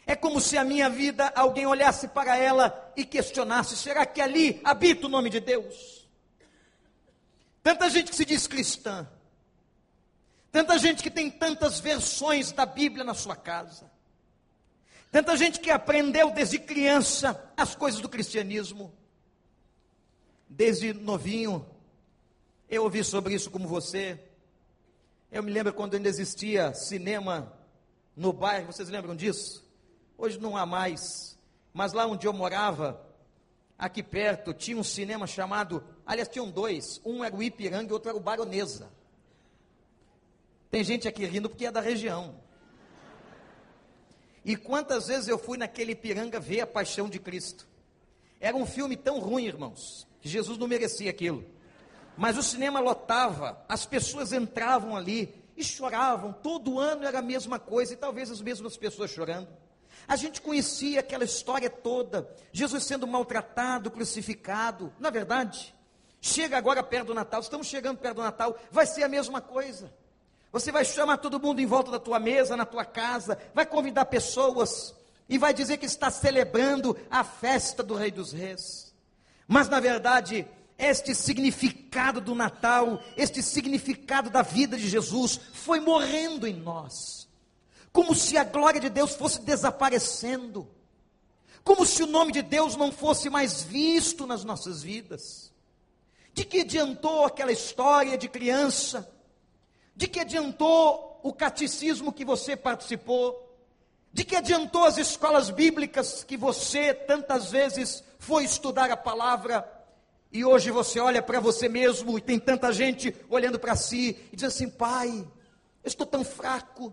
é 0.06 0.14
como 0.14 0.40
se 0.40 0.56
a 0.56 0.62
minha 0.62 0.88
vida 0.88 1.32
alguém 1.34 1.66
olhasse 1.66 2.06
para 2.06 2.38
ela 2.38 2.92
e 2.96 3.04
questionasse: 3.04 3.76
será 3.76 4.06
que 4.06 4.20
ali 4.20 4.60
habita 4.62 5.06
o 5.06 5.10
nome 5.10 5.28
de 5.28 5.40
Deus? 5.40 6.08
Tanta 7.60 7.90
gente 7.90 8.12
que 8.12 8.16
se 8.16 8.24
diz 8.24 8.46
cristã, 8.46 9.08
tanta 10.52 10.78
gente 10.78 11.02
que 11.02 11.10
tem 11.10 11.28
tantas 11.28 11.80
versões 11.80 12.52
da 12.52 12.64
Bíblia 12.64 13.02
na 13.02 13.14
sua 13.14 13.34
casa, 13.34 13.90
tanta 15.10 15.36
gente 15.36 15.58
que 15.58 15.72
aprendeu 15.72 16.30
desde 16.30 16.60
criança 16.60 17.52
as 17.56 17.74
coisas 17.74 18.00
do 18.00 18.08
cristianismo, 18.08 18.94
desde 20.48 20.92
novinho. 20.92 21.66
Eu 22.68 22.84
ouvi 22.84 23.02
sobre 23.02 23.34
isso 23.34 23.50
como 23.50 23.66
você. 23.66 24.20
Eu 25.32 25.42
me 25.42 25.50
lembro 25.50 25.72
quando 25.72 25.94
ainda 25.94 26.08
existia 26.08 26.72
cinema 26.74 27.52
no 28.14 28.32
bairro, 28.32 28.72
vocês 28.72 28.88
lembram 28.88 29.14
disso? 29.16 29.65
Hoje 30.18 30.38
não 30.38 30.56
há 30.56 30.64
mais. 30.64 31.38
Mas 31.72 31.92
lá 31.92 32.06
onde 32.06 32.26
eu 32.26 32.32
morava, 32.32 33.00
aqui 33.78 34.02
perto, 34.02 34.54
tinha 34.54 34.76
um 34.76 34.84
cinema 34.84 35.26
chamado. 35.26 35.84
Aliás, 36.06 36.28
tinham 36.28 36.50
dois. 36.50 37.00
Um 37.04 37.22
era 37.22 37.34
o 37.34 37.42
Ipiranga 37.42 37.90
e 37.90 37.92
outro 37.92 38.08
era 38.08 38.16
o 38.16 38.20
Baronesa. 38.20 38.90
Tem 40.70 40.82
gente 40.82 41.06
aqui 41.06 41.24
rindo 41.24 41.48
porque 41.48 41.66
é 41.66 41.70
da 41.70 41.80
região. 41.80 42.34
E 44.44 44.56
quantas 44.56 45.08
vezes 45.08 45.28
eu 45.28 45.38
fui 45.38 45.58
naquele 45.58 45.92
Ipiranga 45.92 46.38
ver 46.38 46.60
a 46.60 46.66
paixão 46.66 47.08
de 47.08 47.18
Cristo? 47.18 47.66
Era 48.40 48.56
um 48.56 48.66
filme 48.66 48.96
tão 48.96 49.18
ruim, 49.18 49.46
irmãos, 49.46 50.06
que 50.20 50.28
Jesus 50.28 50.56
não 50.58 50.68
merecia 50.68 51.10
aquilo. 51.10 51.44
Mas 52.16 52.38
o 52.38 52.42
cinema 52.42 52.80
lotava, 52.80 53.62
as 53.68 53.84
pessoas 53.84 54.32
entravam 54.32 54.96
ali 54.96 55.34
e 55.56 55.64
choravam. 55.64 56.32
Todo 56.32 56.78
ano 56.78 57.04
era 57.04 57.18
a 57.18 57.22
mesma 57.22 57.58
coisa 57.58 57.92
e 57.92 57.96
talvez 57.96 58.30
as 58.30 58.40
mesmas 58.40 58.76
pessoas 58.76 59.10
chorando. 59.10 59.48
A 60.08 60.16
gente 60.16 60.40
conhecia 60.40 61.00
aquela 61.00 61.24
história 61.24 61.68
toda, 61.68 62.30
Jesus 62.52 62.84
sendo 62.84 63.06
maltratado, 63.06 63.90
crucificado. 63.90 64.92
Na 65.00 65.10
verdade, 65.10 65.74
chega 66.20 66.56
agora 66.56 66.82
perto 66.82 67.08
do 67.08 67.14
Natal, 67.14 67.40
estamos 67.40 67.66
chegando 67.66 67.98
perto 67.98 68.16
do 68.16 68.22
Natal, 68.22 68.56
vai 68.70 68.86
ser 68.86 69.02
a 69.02 69.08
mesma 69.08 69.40
coisa. 69.40 69.92
Você 70.52 70.70
vai 70.70 70.84
chamar 70.84 71.18
todo 71.18 71.40
mundo 71.40 71.60
em 71.60 71.66
volta 71.66 71.90
da 71.90 71.98
tua 71.98 72.20
mesa, 72.20 72.56
na 72.56 72.64
tua 72.64 72.84
casa, 72.84 73.36
vai 73.52 73.66
convidar 73.66 74.06
pessoas 74.06 74.94
e 75.28 75.38
vai 75.38 75.52
dizer 75.52 75.76
que 75.76 75.86
está 75.86 76.10
celebrando 76.10 76.96
a 77.10 77.24
festa 77.24 77.82
do 77.82 77.94
Rei 77.94 78.10
dos 78.10 78.32
Reis. 78.32 78.94
Mas 79.48 79.68
na 79.68 79.80
verdade, 79.80 80.46
este 80.78 81.14
significado 81.14 82.20
do 82.20 82.34
Natal, 82.34 83.02
este 83.16 83.42
significado 83.42 84.30
da 84.30 84.42
vida 84.42 84.76
de 84.76 84.88
Jesus 84.88 85.40
foi 85.52 85.80
morrendo 85.80 86.46
em 86.46 86.54
nós 86.54 87.25
como 87.96 88.14
se 88.14 88.36
a 88.36 88.44
glória 88.44 88.78
de 88.78 88.90
Deus 88.90 89.14
fosse 89.14 89.40
desaparecendo, 89.40 90.68
como 91.64 91.86
se 91.86 92.02
o 92.02 92.06
nome 92.06 92.30
de 92.30 92.42
Deus 92.42 92.76
não 92.76 92.92
fosse 92.92 93.30
mais 93.30 93.62
visto 93.62 94.26
nas 94.26 94.44
nossas 94.44 94.82
vidas. 94.82 95.50
De 96.34 96.44
que 96.44 96.60
adiantou 96.60 97.24
aquela 97.24 97.50
história 97.50 98.18
de 98.18 98.28
criança? 98.28 99.10
De 99.94 100.06
que 100.06 100.20
adiantou 100.20 101.18
o 101.22 101.32
catecismo 101.32 102.12
que 102.12 102.22
você 102.22 102.54
participou? 102.54 103.56
De 104.12 104.24
que 104.24 104.36
adiantou 104.36 104.84
as 104.84 104.98
escolas 104.98 105.48
bíblicas 105.48 106.22
que 106.22 106.36
você 106.36 106.92
tantas 106.92 107.50
vezes 107.50 108.04
foi 108.18 108.44
estudar 108.44 108.90
a 108.90 108.96
palavra? 108.96 109.66
E 110.30 110.44
hoje 110.44 110.70
você 110.70 111.00
olha 111.00 111.22
para 111.22 111.40
você 111.40 111.66
mesmo 111.66 112.18
e 112.18 112.20
tem 112.20 112.38
tanta 112.38 112.70
gente 112.74 113.16
olhando 113.30 113.58
para 113.58 113.74
si 113.74 114.18
e 114.30 114.36
diz 114.36 114.44
assim: 114.44 114.68
Pai, 114.68 115.26
eu 115.82 115.88
estou 115.88 116.06
tão 116.06 116.22
fraco, 116.22 116.92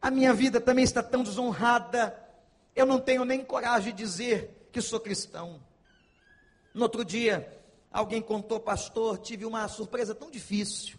a 0.00 0.10
minha 0.10 0.32
vida 0.32 0.60
também 0.60 0.84
está 0.84 1.02
tão 1.02 1.22
desonrada, 1.22 2.16
eu 2.74 2.86
não 2.86 3.00
tenho 3.00 3.24
nem 3.24 3.44
coragem 3.44 3.94
de 3.94 4.04
dizer 4.04 4.68
que 4.70 4.80
sou 4.80 5.00
cristão. 5.00 5.60
No 6.72 6.82
outro 6.82 7.04
dia, 7.04 7.60
alguém 7.90 8.22
contou, 8.22 8.60
pastor, 8.60 9.18
tive 9.18 9.44
uma 9.44 9.66
surpresa 9.66 10.14
tão 10.14 10.30
difícil. 10.30 10.96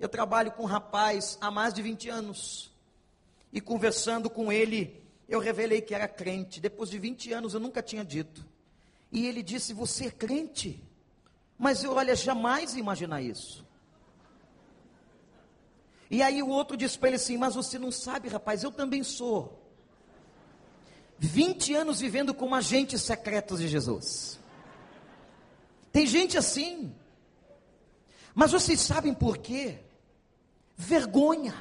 Eu 0.00 0.08
trabalho 0.08 0.52
com 0.52 0.62
um 0.62 0.66
rapaz 0.66 1.36
há 1.40 1.50
mais 1.50 1.74
de 1.74 1.82
20 1.82 2.08
anos. 2.08 2.72
E 3.52 3.60
conversando 3.60 4.30
com 4.30 4.50
ele, 4.52 5.02
eu 5.28 5.40
revelei 5.40 5.82
que 5.82 5.94
era 5.94 6.08
crente. 6.08 6.60
Depois 6.60 6.88
de 6.88 6.98
20 6.98 7.32
anos 7.32 7.54
eu 7.54 7.60
nunca 7.60 7.82
tinha 7.82 8.04
dito. 8.04 8.46
E 9.12 9.26
ele 9.26 9.42
disse: 9.42 9.74
Você 9.74 10.06
é 10.06 10.10
crente? 10.10 10.82
Mas 11.58 11.82
eu, 11.82 11.92
olha, 11.92 12.14
jamais 12.14 12.76
imaginar 12.76 13.20
isso. 13.20 13.66
E 16.10 16.22
aí 16.22 16.42
o 16.42 16.48
outro 16.48 16.76
disse 16.76 16.98
para 16.98 17.08
ele 17.08 17.16
assim: 17.16 17.36
Mas 17.36 17.54
você 17.54 17.78
não 17.78 17.90
sabe, 17.90 18.28
rapaz, 18.28 18.62
eu 18.62 18.72
também 18.72 19.02
sou. 19.02 19.62
20 21.18 21.74
anos 21.74 22.00
vivendo 22.00 22.32
como 22.32 22.54
agentes 22.54 23.02
secretos 23.02 23.60
de 23.60 23.68
Jesus. 23.68 24.38
Tem 25.90 26.06
gente 26.06 26.38
assim. 26.38 26.94
Mas 28.34 28.52
vocês 28.52 28.80
sabem 28.80 29.12
por 29.12 29.38
quê? 29.38 29.80
Vergonha. 30.76 31.54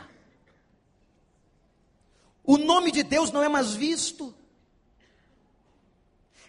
O 2.44 2.58
nome 2.58 2.92
de 2.92 3.04
Deus 3.04 3.32
não 3.32 3.42
é 3.42 3.50
mais 3.50 3.74
visto. 3.74 4.34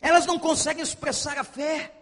Elas 0.01 0.27
não 0.27 0.39
conseguem 0.39 0.83
expressar 0.83 1.39
a 1.39 1.45
fé. 1.45 1.98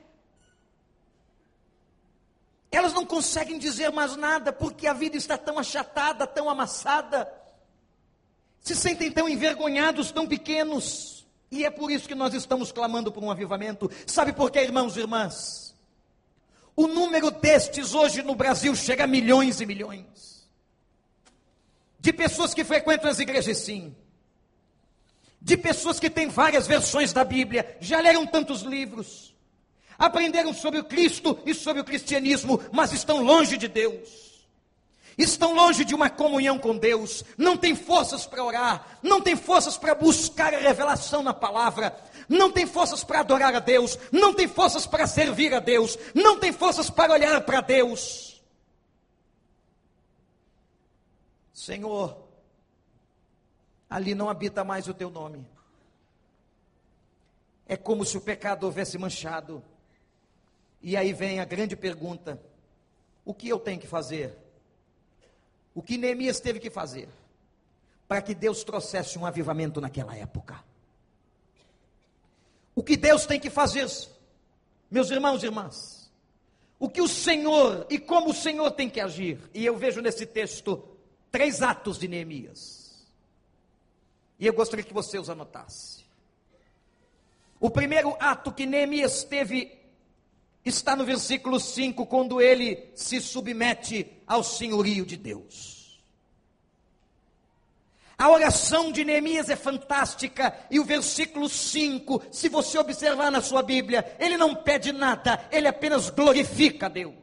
Elas 2.77 2.93
não 2.93 3.07
conseguem 3.07 3.59
dizer 3.59 3.91
mais 3.91 4.17
nada 4.17 4.53
porque 4.53 4.87
a 4.87 4.93
vida 4.93 5.17
está 5.17 5.39
tão 5.39 5.59
achatada, 5.59 6.27
tão 6.27 6.51
amassada. 6.51 7.27
Se 8.61 8.77
sentem 8.77 9.11
tão 9.11 9.27
envergonhados, 9.27 10.13
tão 10.13 10.29
pequenos. 10.29 11.27
E 11.51 11.65
é 11.65 11.71
por 11.71 11.91
isso 11.91 12.07
que 12.07 12.15
nós 12.15 12.35
estamos 12.35 12.71
clamando 12.71 13.11
por 13.11 13.25
um 13.25 13.31
avivamento. 13.31 13.91
Sabe 14.07 14.35
por 14.35 14.51
quê, 14.51 14.61
irmãos 14.61 14.95
e 14.95 15.01
irmãs? 15.01 15.75
O 16.77 16.87
número 16.87 17.31
destes 17.31 17.95
hoje 17.95 18.23
no 18.23 18.35
Brasil 18.35 18.75
chega 18.77 19.05
a 19.05 19.07
milhões 19.07 19.59
e 19.63 19.65
milhões. 19.65 20.47
De 21.99 22.13
pessoas 22.13 22.53
que 22.53 22.63
frequentam 22.63 23.11
as 23.11 23.19
igrejas, 23.19 23.57
sim. 23.57 23.97
De 25.41 25.57
pessoas 25.57 25.99
que 25.99 26.11
têm 26.11 26.29
várias 26.29 26.67
versões 26.67 27.11
da 27.11 27.25
Bíblia, 27.25 27.79
já 27.81 28.03
leram 28.03 28.27
tantos 28.27 28.61
livros 28.61 29.26
aprenderam 29.99 30.53
sobre 30.53 30.81
o 30.81 30.85
Cristo 30.85 31.39
e 31.47 31.55
sobre 31.55 31.81
o 31.81 31.85
cristianismo, 31.85 32.61
mas 32.73 32.93
estão 32.93 33.23
longe 33.23 33.57
de 33.57 33.69
Deus. 33.69 34.27
Estão 35.19 35.55
longe 35.55 35.83
de 35.83 35.95
uma 35.95 36.11
comunhão 36.11 36.59
com 36.59 36.77
Deus, 36.77 37.25
não 37.39 37.57
têm 37.57 37.75
forças 37.75 38.27
para 38.27 38.45
orar, 38.45 38.99
não 39.03 39.21
têm 39.21 39.35
forças 39.35 39.79
para 39.79 39.95
buscar 39.95 40.53
a 40.53 40.59
revelação 40.59 41.23
na 41.23 41.33
palavra, 41.33 41.97
não 42.29 42.53
têm 42.53 42.67
forças 42.67 43.03
para 43.03 43.21
adorar 43.21 43.55
a 43.55 43.61
Deus, 43.61 43.99
não 44.13 44.35
têm 44.35 44.47
forças 44.47 44.87
para 44.87 45.07
servir 45.07 45.55
a 45.55 45.61
Deus, 45.61 45.99
não 46.15 46.39
têm 46.39 46.53
forças 46.53 46.91
para 46.91 47.15
olhar 47.15 47.41
para 47.43 47.63
Deus. 47.63 48.43
Senhor, 51.55 52.29
ali 53.89 54.15
não 54.15 54.29
habita 54.29 54.63
mais 54.63 54.87
o 54.87 54.93
teu 54.93 55.09
nome. 55.09 55.49
É 57.67 57.77
como 57.77 58.05
se 58.05 58.19
o 58.19 58.21
pecado 58.21 58.65
houvesse 58.65 58.99
manchado 58.99 59.65
e 60.83 60.97
aí 60.97 61.13
vem 61.13 61.41
a 61.41 61.45
grande 61.45 61.77
pergunta: 61.77 62.41
o 63.25 63.35
que 63.35 63.49
eu 63.49 63.59
tenho 63.59 63.81
que 63.81 63.87
fazer? 63.87 64.37
O 65.75 65.83
que 65.83 65.99
Neemias 65.99 66.41
teve 66.41 66.59
que 66.59 66.71
fazer 66.71 67.09
para 68.09 68.23
que 68.23 68.35
Deus 68.35 68.65
trouxesse 68.65 69.19
um 69.19 69.27
avivamento 69.27 69.81
naquela 69.81 70.17
época? 70.17 70.65
O 72.75 72.83
que 72.83 72.97
Deus 72.97 73.27
tem 73.27 73.41
que 73.41 73.51
fazer, 73.51 73.87
meus 74.91 75.11
irmãos 75.11 75.43
e 75.43 75.47
irmãs? 75.47 76.11
O 76.79 76.89
que 76.89 77.01
o 77.01 77.09
Senhor 77.09 77.87
e 77.89 77.99
como 77.99 78.31
o 78.31 78.35
Senhor 78.35 78.71
tem 78.71 78.89
que 78.89 79.01
agir? 79.01 79.41
E 79.55 79.65
eu 79.65 79.77
vejo 79.77 80.01
nesse 80.01 80.27
texto 80.27 80.87
três 81.31 81.63
atos 81.63 81.99
de 81.99 82.07
Neemias. 82.07 83.07
E 84.39 84.47
eu 84.47 84.53
gostaria 84.53 84.85
que 84.85 84.93
você 84.93 85.19
os 85.19 85.31
anotasse. 85.31 86.05
O 87.59 87.71
primeiro 87.71 88.15
ato 88.21 88.53
que 88.53 88.67
Neemias 88.67 89.25
teve 89.25 89.73
está 90.69 90.97
no 90.97 91.05
versículo 91.05 91.61
5, 91.61 92.05
quando 92.07 92.41
ele 92.41 92.91
se 92.95 93.21
submete 93.21 94.07
ao 94.27 94.43
senhorio 94.43 95.07
de 95.07 95.17
Deus. 95.17 95.77
A 98.19 98.31
oração 98.31 98.91
de 98.91 99.05
Neemias 99.05 99.51
é 99.51 99.57
fantástica 99.57 100.59
e 100.71 100.81
o 100.81 100.85
versículo 100.85 101.49
5, 101.49 102.23
se 102.33 102.49
você 102.49 102.79
observar 102.79 103.31
na 103.31 103.43
sua 103.43 103.63
Bíblia, 103.63 104.17
ele 104.19 104.37
não 104.39 104.55
pede 104.55 104.91
nada, 104.91 105.47
ele 105.53 105.69
apenas 105.69 106.09
glorifica 106.09 106.87
a 106.87 106.89
Deus. 106.89 107.15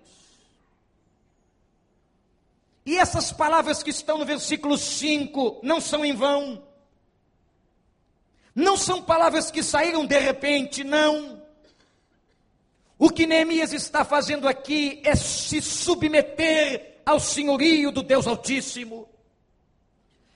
E 2.86 2.98
essas 2.98 3.32
palavras 3.32 3.82
que 3.82 3.90
estão 3.90 4.18
no 4.18 4.26
versículo 4.26 4.78
5 4.78 5.62
não 5.64 5.82
são 5.82 6.06
em 6.06 6.14
vão. 6.14 6.64
Não 8.54 8.78
são 8.78 9.02
palavras 9.02 9.50
que 9.50 9.64
saíram 9.64 10.06
de 10.06 10.20
repente, 10.20 10.84
não. 10.84 11.43
O 13.04 13.10
que 13.10 13.28
Neemias 13.28 13.74
está 13.74 14.06
fazendo 14.06 14.48
aqui 14.48 15.02
é 15.04 15.14
se 15.14 15.62
submeter 15.62 17.02
ao 17.06 17.20
senhorio 17.20 17.92
do 17.92 18.02
Deus 18.02 18.26
Altíssimo. 18.26 19.10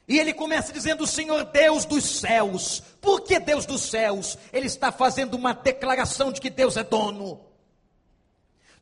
E 0.05 0.19
ele 0.19 0.33
começa 0.33 0.73
dizendo: 0.73 1.07
Senhor 1.07 1.45
Deus 1.45 1.85
dos 1.85 2.03
céus. 2.03 2.83
Por 2.99 3.21
que 3.21 3.39
Deus 3.39 3.65
dos 3.65 3.83
céus? 3.83 4.37
Ele 4.51 4.67
está 4.67 4.91
fazendo 4.91 5.35
uma 5.35 5.53
declaração 5.53 6.29
de 6.29 6.41
que 6.41 6.49
Deus 6.49 6.75
é 6.75 6.83
dono. 6.83 7.39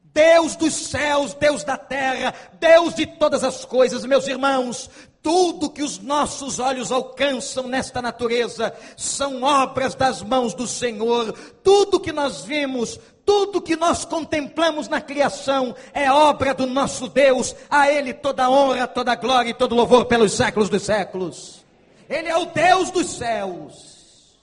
Deus 0.02 0.56
dos 0.56 0.74
céus, 0.74 1.36
Deus 1.36 1.64
da 1.64 1.78
terra, 1.78 2.34
Deus 2.60 2.96
de 2.96 3.06
todas 3.06 3.44
as 3.44 3.66
coisas, 3.66 4.04
meus 4.04 4.28
irmãos, 4.28 4.90
tudo 5.26 5.72
que 5.72 5.82
os 5.82 5.98
nossos 5.98 6.60
olhos 6.60 6.92
alcançam 6.92 7.68
nesta 7.68 8.00
natureza 8.00 8.72
são 8.96 9.42
obras 9.42 9.96
das 9.96 10.22
mãos 10.22 10.54
do 10.54 10.68
Senhor. 10.68 11.34
Tudo 11.64 12.00
que 12.00 12.12
nós 12.12 12.44
vimos, 12.44 13.00
tudo 13.26 13.60
que 13.60 13.76
nós 13.76 14.06
contemplamos 14.06 14.88
na 14.88 15.02
criação 15.02 15.76
é 15.96 16.12
obra 16.12 16.54
do 16.54 16.68
nosso 16.68 17.08
Deus. 17.08 17.56
A 17.68 17.92
Ele 17.92 18.14
toda 18.14 18.48
honra, 18.48 18.86
toda 18.86 19.16
glória 19.16 19.50
e 19.50 19.56
todo 19.56 19.74
louvor 19.74 20.06
pelos 20.06 20.32
séculos 20.34 20.70
dos 20.70 20.84
séculos. 20.84 21.66
Ele 22.08 22.28
é 22.28 22.38
o 22.38 22.46
Deus 22.46 22.92
dos 22.92 23.08
céus. 23.08 24.38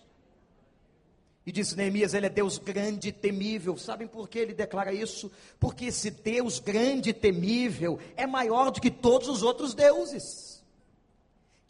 E 1.47 1.53
diz 1.53 1.77
Neemias, 1.77 2.13
ele 2.13 2.27
é 2.27 2.29
Deus 2.29 2.59
grande 2.59 3.11
e 3.11 3.13
temível. 3.13 3.77
Sabem 3.77 4.09
por 4.09 4.29
que 4.29 4.41
ele 4.41 4.53
declara 4.53 4.93
isso? 4.93 5.31
Porque 5.61 5.85
esse 5.85 6.11
Deus 6.11 6.59
grande 6.59 7.11
e 7.11 7.13
temível 7.13 8.01
é 8.17 8.27
maior 8.27 8.73
do 8.73 8.81
que 8.81 8.91
todos 8.91 9.29
os 9.29 9.45
outros 9.45 9.75
deuses. 9.75 10.52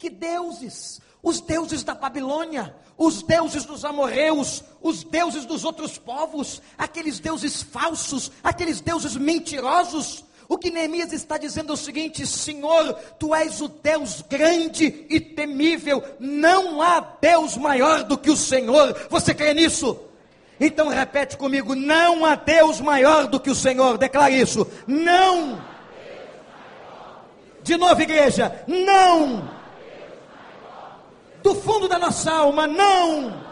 Que 0.03 0.09
deuses? 0.09 0.99
Os 1.23 1.39
deuses 1.39 1.81
da 1.81 1.95
Babilônia, 1.95 2.75
os 2.97 3.23
deuses 3.23 3.63
dos 3.63 3.85
amorreus, 3.85 4.61
os 4.81 5.01
deuses 5.01 5.45
dos 5.45 5.63
outros 5.63 5.97
povos, 5.97 6.61
aqueles 6.77 7.21
deuses 7.21 7.63
falsos, 7.63 8.29
aqueles 8.43 8.81
deuses 8.81 9.15
mentirosos. 9.15 10.25
O 10.49 10.57
que 10.57 10.69
Neemias 10.69 11.13
está 11.13 11.37
dizendo 11.37 11.71
é 11.71 11.73
o 11.73 11.77
seguinte: 11.77 12.27
Senhor, 12.27 12.95
tu 13.17 13.33
és 13.33 13.61
o 13.61 13.69
Deus 13.69 14.21
grande 14.29 15.05
e 15.09 15.21
temível, 15.21 16.03
não 16.19 16.81
há 16.81 16.99
Deus 16.99 17.55
maior 17.55 18.03
do 18.03 18.17
que 18.17 18.29
o 18.29 18.35
Senhor. 18.35 19.07
Você 19.09 19.33
crê 19.33 19.53
nisso? 19.53 19.97
Então 20.59 20.89
repete 20.89 21.37
comigo: 21.37 21.75
não 21.75 22.25
há 22.25 22.35
Deus 22.35 22.81
maior 22.81 23.27
do 23.27 23.39
que 23.39 23.49
o 23.49 23.55
Senhor. 23.55 23.97
Declare 23.97 24.37
isso: 24.37 24.67
não. 24.85 25.63
De 27.63 27.77
novo, 27.77 28.01
igreja: 28.01 28.65
não 28.67 29.62
do 31.43 31.53
fundo 31.53 31.87
da 31.87 31.99
nossa 31.99 32.31
alma, 32.31 32.65
não. 32.65 33.43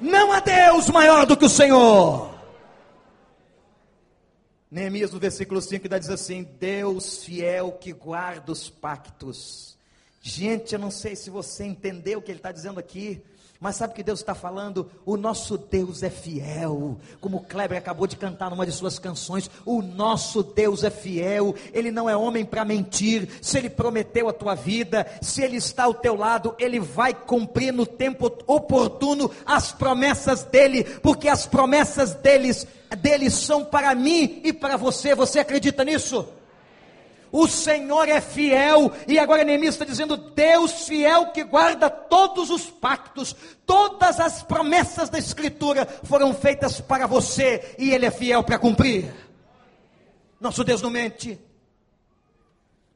Não 0.00 0.32
há 0.32 0.40
Deus 0.40 0.90
maior 0.90 1.24
do 1.24 1.36
que 1.36 1.44
o 1.44 1.48
Senhor. 1.48 2.34
Neemias 4.70 5.12
no 5.12 5.18
versículo 5.18 5.62
5 5.62 5.88
diz 5.88 6.10
assim: 6.10 6.42
Deus 6.42 7.24
fiel 7.24 7.72
que 7.72 7.92
guarda 7.92 8.52
os 8.52 8.68
pactos. 8.68 9.78
Gente, 10.20 10.74
eu 10.74 10.78
não 10.78 10.90
sei 10.90 11.16
se 11.16 11.30
você 11.30 11.64
entendeu 11.64 12.18
o 12.18 12.22
que 12.22 12.30
ele 12.30 12.38
está 12.38 12.52
dizendo 12.52 12.78
aqui. 12.78 13.22
Mas 13.60 13.74
sabe 13.74 13.92
o 13.92 13.96
que 13.96 14.04
Deus 14.04 14.20
está 14.20 14.36
falando? 14.36 14.88
O 15.04 15.16
nosso 15.16 15.58
Deus 15.58 16.04
é 16.04 16.10
fiel. 16.10 16.96
Como 17.20 17.38
o 17.38 17.42
Kleber 17.42 17.76
acabou 17.76 18.06
de 18.06 18.16
cantar 18.16 18.50
numa 18.50 18.64
de 18.64 18.70
suas 18.70 19.00
canções, 19.00 19.50
o 19.66 19.82
nosso 19.82 20.44
Deus 20.44 20.84
é 20.84 20.90
fiel. 20.90 21.56
Ele 21.72 21.90
não 21.90 22.08
é 22.08 22.16
homem 22.16 22.44
para 22.44 22.64
mentir. 22.64 23.28
Se 23.42 23.58
ele 23.58 23.68
prometeu 23.68 24.28
a 24.28 24.32
tua 24.32 24.54
vida, 24.54 25.04
se 25.20 25.42
ele 25.42 25.56
está 25.56 25.84
ao 25.84 25.94
teu 25.94 26.14
lado, 26.14 26.54
ele 26.56 26.78
vai 26.78 27.12
cumprir 27.12 27.72
no 27.72 27.84
tempo 27.84 28.32
oportuno 28.46 29.28
as 29.44 29.72
promessas 29.72 30.44
dele, 30.44 30.84
porque 30.84 31.28
as 31.28 31.44
promessas 31.44 32.14
deles, 32.14 32.64
deles 32.98 33.34
são 33.34 33.64
para 33.64 33.92
mim 33.92 34.40
e 34.44 34.52
para 34.52 34.76
você. 34.76 35.16
Você 35.16 35.40
acredita 35.40 35.82
nisso? 35.84 36.28
O 37.30 37.46
Senhor 37.46 38.08
é 38.08 38.20
fiel, 38.20 38.92
e 39.06 39.18
agora 39.18 39.44
Neemias 39.44 39.74
está 39.74 39.84
dizendo: 39.84 40.16
Deus 40.16 40.86
fiel 40.86 41.30
que 41.32 41.44
guarda 41.44 41.90
todos 41.90 42.50
os 42.50 42.70
pactos, 42.70 43.34
todas 43.66 44.18
as 44.18 44.42
promessas 44.42 45.08
da 45.08 45.18
Escritura 45.18 45.86
foram 46.04 46.32
feitas 46.32 46.80
para 46.80 47.06
você, 47.06 47.74
e 47.78 47.90
Ele 47.90 48.06
é 48.06 48.10
fiel 48.10 48.42
para 48.42 48.58
cumprir. 48.58 49.14
Nosso 50.40 50.64
Deus 50.64 50.80
não 50.80 50.90
mente, 50.90 51.38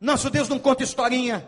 nosso 0.01 0.31
Deus 0.31 0.49
não 0.49 0.59
conta 0.59 0.83
historinha, 0.83 1.47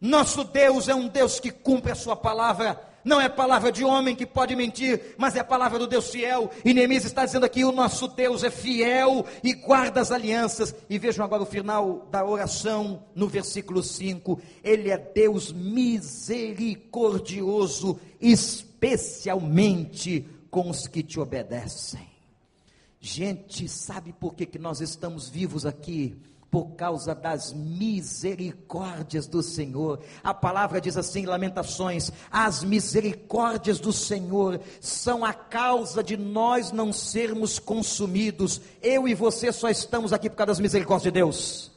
nosso 0.00 0.44
Deus 0.44 0.88
é 0.88 0.94
um 0.94 1.08
Deus 1.08 1.40
que 1.40 1.50
cumpre 1.50 1.92
a 1.92 1.96
Sua 1.96 2.14
palavra 2.14 2.91
não 3.04 3.20
é 3.20 3.28
palavra 3.28 3.72
de 3.72 3.84
homem 3.84 4.16
que 4.16 4.24
pode 4.24 4.56
mentir, 4.56 5.14
mas 5.18 5.36
é 5.36 5.40
a 5.40 5.44
palavra 5.44 5.78
do 5.78 5.86
Deus 5.86 6.08
fiel. 6.10 6.50
E 6.64 6.72
Neemias 6.72 7.04
está 7.04 7.22
dizendo 7.24 7.44
aqui: 7.44 7.64
o 7.64 7.72
nosso 7.72 8.06
Deus 8.08 8.42
é 8.44 8.50
fiel 8.50 9.26
e 9.42 9.54
guarda 9.54 10.00
as 10.00 10.10
alianças. 10.10 10.74
E 10.88 10.98
vejam 10.98 11.22
agora 11.24 11.42
o 11.42 11.46
final 11.46 12.06
da 12.10 12.24
oração 12.24 13.04
no 13.14 13.28
versículo 13.28 13.82
5: 13.82 14.40
Ele 14.62 14.90
é 14.90 14.98
Deus 14.98 15.52
misericordioso, 15.52 17.98
especialmente 18.20 20.28
com 20.50 20.70
os 20.70 20.86
que 20.86 21.02
te 21.02 21.18
obedecem. 21.18 22.12
Gente, 23.00 23.68
sabe 23.68 24.12
por 24.12 24.34
que, 24.34 24.46
que 24.46 24.60
nós 24.60 24.80
estamos 24.80 25.28
vivos 25.28 25.66
aqui? 25.66 26.16
Por 26.52 26.72
causa 26.72 27.14
das 27.14 27.54
misericórdias 27.54 29.26
do 29.26 29.42
Senhor. 29.42 30.00
A 30.22 30.34
palavra 30.34 30.82
diz 30.82 30.98
assim, 30.98 31.24
Lamentações: 31.24 32.12
as 32.30 32.62
misericórdias 32.62 33.80
do 33.80 33.90
Senhor 33.90 34.60
são 34.78 35.24
a 35.24 35.32
causa 35.32 36.04
de 36.04 36.14
nós 36.14 36.70
não 36.70 36.92
sermos 36.92 37.58
consumidos. 37.58 38.60
Eu 38.82 39.08
e 39.08 39.14
você 39.14 39.50
só 39.50 39.70
estamos 39.70 40.12
aqui 40.12 40.28
por 40.28 40.36
causa 40.36 40.48
das 40.48 40.60
misericórdias 40.60 41.04
de 41.04 41.10
Deus. 41.10 41.72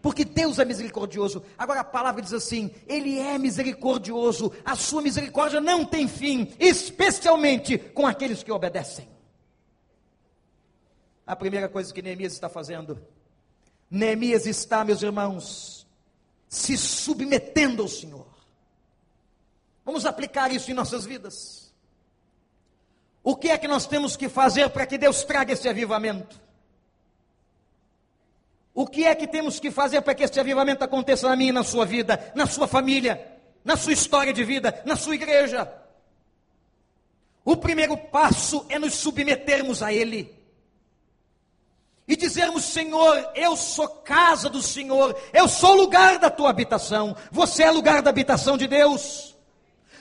Porque 0.00 0.24
Deus 0.24 0.60
é 0.60 0.64
misericordioso. 0.64 1.42
Agora 1.58 1.80
a 1.80 1.84
palavra 1.84 2.22
diz 2.22 2.32
assim: 2.32 2.70
Ele 2.86 3.18
é 3.18 3.36
misericordioso, 3.36 4.52
a 4.64 4.76
sua 4.76 5.02
misericórdia 5.02 5.60
não 5.60 5.84
tem 5.84 6.06
fim, 6.06 6.52
especialmente 6.60 7.76
com 7.76 8.06
aqueles 8.06 8.44
que 8.44 8.52
obedecem. 8.52 9.08
A 11.26 11.34
primeira 11.34 11.68
coisa 11.68 11.92
que 11.92 12.00
Neemias 12.00 12.32
está 12.32 12.48
fazendo 12.48 12.96
Neemias 13.90 14.46
está, 14.46 14.84
meus 14.84 15.02
irmãos, 15.02 15.86
se 16.48 16.76
submetendo 16.76 17.82
ao 17.82 17.88
Senhor. 17.88 18.26
Vamos 19.84 20.06
aplicar 20.06 20.52
isso 20.52 20.70
em 20.70 20.74
nossas 20.74 21.04
vidas. 21.04 21.74
O 23.22 23.34
que 23.34 23.48
é 23.48 23.58
que 23.58 23.66
nós 23.66 23.86
temos 23.86 24.16
que 24.16 24.28
fazer 24.28 24.70
para 24.70 24.86
que 24.86 24.96
Deus 24.96 25.24
traga 25.24 25.52
esse 25.52 25.68
avivamento? 25.68 26.40
O 28.72 28.86
que 28.86 29.04
é 29.04 29.14
que 29.14 29.26
temos 29.26 29.58
que 29.58 29.70
fazer 29.70 30.00
para 30.02 30.14
que 30.14 30.22
esse 30.22 30.38
avivamento 30.38 30.84
aconteça 30.84 31.28
na 31.28 31.34
minha 31.34 31.50
e 31.50 31.52
na 31.52 31.64
sua 31.64 31.84
vida, 31.84 32.32
na 32.34 32.46
sua 32.46 32.68
família, 32.68 33.38
na 33.64 33.76
sua 33.76 33.92
história 33.92 34.32
de 34.32 34.44
vida, 34.44 34.80
na 34.86 34.96
sua 34.96 35.16
igreja? 35.16 35.70
O 37.44 37.56
primeiro 37.56 37.96
passo 37.96 38.64
é 38.68 38.78
nos 38.78 38.94
submetermos 38.94 39.82
a 39.82 39.92
Ele 39.92 40.39
e 42.10 42.16
dizermos: 42.16 42.64
Senhor, 42.64 43.30
eu 43.36 43.56
sou 43.56 43.88
casa 43.88 44.50
do 44.50 44.60
Senhor, 44.60 45.16
eu 45.32 45.48
sou 45.48 45.74
lugar 45.74 46.18
da 46.18 46.28
tua 46.28 46.50
habitação, 46.50 47.16
você 47.30 47.62
é 47.62 47.70
lugar 47.70 48.02
da 48.02 48.10
habitação 48.10 48.58
de 48.58 48.66
Deus, 48.66 49.36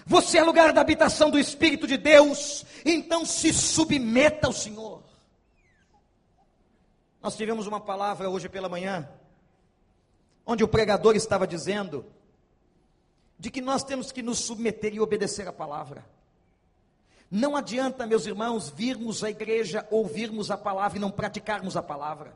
você 0.08 0.40
é 0.40 0.44
lugar 0.44 0.74
da 0.74 0.82
habitação 0.82 1.30
do 1.30 1.38
Espírito 1.38 1.86
de 1.86 1.98
Deus, 1.98 2.66
então 2.84 3.24
se 3.24 3.54
submeta 3.54 4.48
ao 4.48 4.54
Senhor. 4.54 5.04
Nós 7.22 7.36
tivemos 7.36 7.68
uma 7.68 7.80
palavra 7.80 8.28
hoje 8.28 8.50
pela 8.50 8.68
manhã, 8.68 9.08
onde 10.44 10.64
o 10.64 10.68
pregador 10.68 11.16
estava 11.16 11.46
dizendo 11.46 12.04
de 13.38 13.52
que 13.52 13.62
nós 13.62 13.84
temos 13.84 14.12
que 14.12 14.24
nos 14.24 14.40
submeter 14.40 14.96
e 14.96 15.00
obedecer 15.00 15.48
à 15.48 15.54
palavra. 15.54 16.04
Não 17.32 17.56
adianta, 17.56 18.08
meus 18.08 18.26
irmãos, 18.26 18.70
virmos 18.70 19.24
à 19.24 19.30
igreja, 19.30 19.88
ouvirmos 19.92 20.50
a 20.50 20.58
palavra 20.58 20.98
e 20.98 21.02
não 21.02 21.12
praticarmos 21.12 21.78
a 21.78 21.84
palavra. 21.84 22.36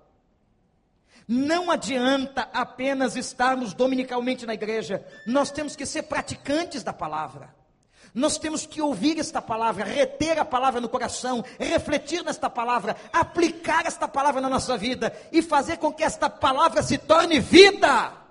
Não 1.28 1.72
adianta 1.72 2.50
apenas 2.54 3.16
estarmos 3.16 3.74
dominicalmente 3.74 4.46
na 4.46 4.54
igreja, 4.54 5.06
nós 5.26 5.50
temos 5.50 5.76
que 5.76 5.86
ser 5.86 6.04
praticantes 6.04 6.84
da 6.84 6.94
palavra. 6.94 7.56
Nós 8.14 8.38
temos 8.38 8.68
que 8.68 8.80
ouvir 8.82 9.18
esta 9.18 9.42
palavra, 9.42 9.84
reter 9.84 10.38
a 10.38 10.46
palavra 10.46 10.80
no 10.80 10.88
coração, 10.88 11.44
refletir 11.58 12.24
nesta 12.24 12.48
palavra, 12.48 12.96
aplicar 13.12 13.88
esta 13.88 14.08
palavra 14.08 14.40
na 14.40 14.50
nossa 14.50 14.78
vida 14.78 15.12
e 15.32 15.42
fazer 15.42 15.78
com 15.78 15.92
que 15.92 16.04
esta 16.04 16.30
palavra 16.30 16.84
se 16.84 17.00
torne 17.00 17.40
vida. 17.40 18.23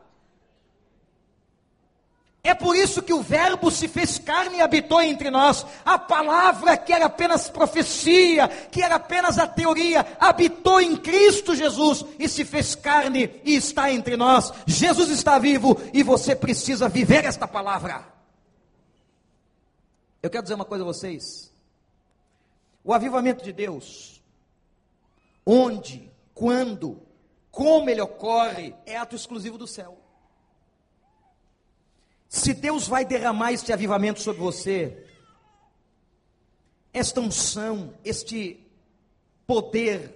É 2.44 2.55
por 2.55 2.74
isso 2.74 3.02
que 3.02 3.12
o 3.12 3.22
Verbo 3.22 3.70
se 3.70 3.87
fez 3.87 4.18
carne 4.18 4.57
e 4.57 4.61
habitou 4.61 5.00
entre 5.00 5.31
nós. 5.31 5.64
A 5.85 5.96
palavra 5.96 6.76
que 6.76 6.92
era 6.92 7.07
apenas 7.07 7.48
profecia, 7.48 8.48
que 8.48 8.83
era 8.83 8.96
apenas 8.96 9.38
a 9.38 9.46
teoria, 9.46 10.05
habitou 10.18 10.81
em 10.81 10.96
Cristo 10.96 11.55
Jesus 11.55 12.05
e 12.18 12.28
se 12.28 12.44
fez 12.44 12.74
carne 12.74 13.40
e 13.44 13.55
está 13.55 13.92
entre 13.92 14.16
nós. 14.16 14.52
Jesus 14.66 15.09
está 15.11 15.38
vivo 15.38 15.81
e 15.94 16.02
você 16.02 16.35
precisa 16.35 16.88
viver 16.88 17.24
esta 17.24 17.46
palavra. 17.46 18.05
Eu 20.20 20.28
quero 20.28 20.42
dizer 20.42 20.55
uma 20.55 20.64
coisa 20.64 20.83
a 20.83 20.87
vocês. 20.87 21.52
O 22.83 22.92
avivamento 22.92 23.44
de 23.44 23.52
Deus, 23.52 24.20
onde, 25.46 26.11
quando, 26.35 27.00
como 27.52 27.88
ele 27.88 28.00
ocorre, 28.00 28.74
é 28.85 28.96
ato 28.96 29.14
exclusivo 29.14 29.57
do 29.57 29.68
céu. 29.68 30.02
Se 32.33 32.55
Deus 32.55 32.88
vai 32.88 33.05
derramar 33.05 33.53
este 33.53 33.75
avivamento 33.75 34.18
sobre 34.18 34.40
você, 34.40 35.07
esta 36.90 37.21
unção, 37.21 37.92
este 38.03 38.59
poder, 39.47 40.14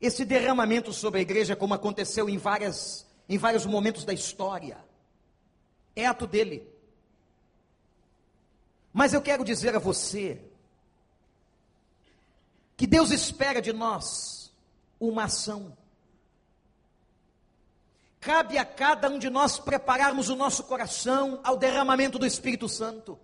esse 0.00 0.24
derramamento 0.24 0.94
sobre 0.94 1.18
a 1.18 1.22
igreja, 1.22 1.54
como 1.54 1.74
aconteceu 1.74 2.26
em, 2.26 2.38
várias, 2.38 3.06
em 3.28 3.36
vários 3.36 3.66
momentos 3.66 4.02
da 4.06 4.14
história, 4.14 4.82
é 5.94 6.06
ato 6.06 6.26
dele. 6.26 6.66
Mas 8.94 9.12
eu 9.12 9.20
quero 9.20 9.44
dizer 9.44 9.76
a 9.76 9.78
você 9.78 10.42
que 12.78 12.86
Deus 12.86 13.10
espera 13.10 13.60
de 13.60 13.74
nós 13.74 14.50
uma 14.98 15.24
ação. 15.24 15.76
Cabe 18.20 18.58
a 18.58 18.66
cada 18.66 19.08
um 19.08 19.18
de 19.18 19.30
nós 19.30 19.58
prepararmos 19.58 20.28
o 20.28 20.36
nosso 20.36 20.64
coração 20.64 21.40
ao 21.42 21.56
derramamento 21.56 22.18
do 22.18 22.26
Espírito 22.26 22.68
Santo. 22.68 23.18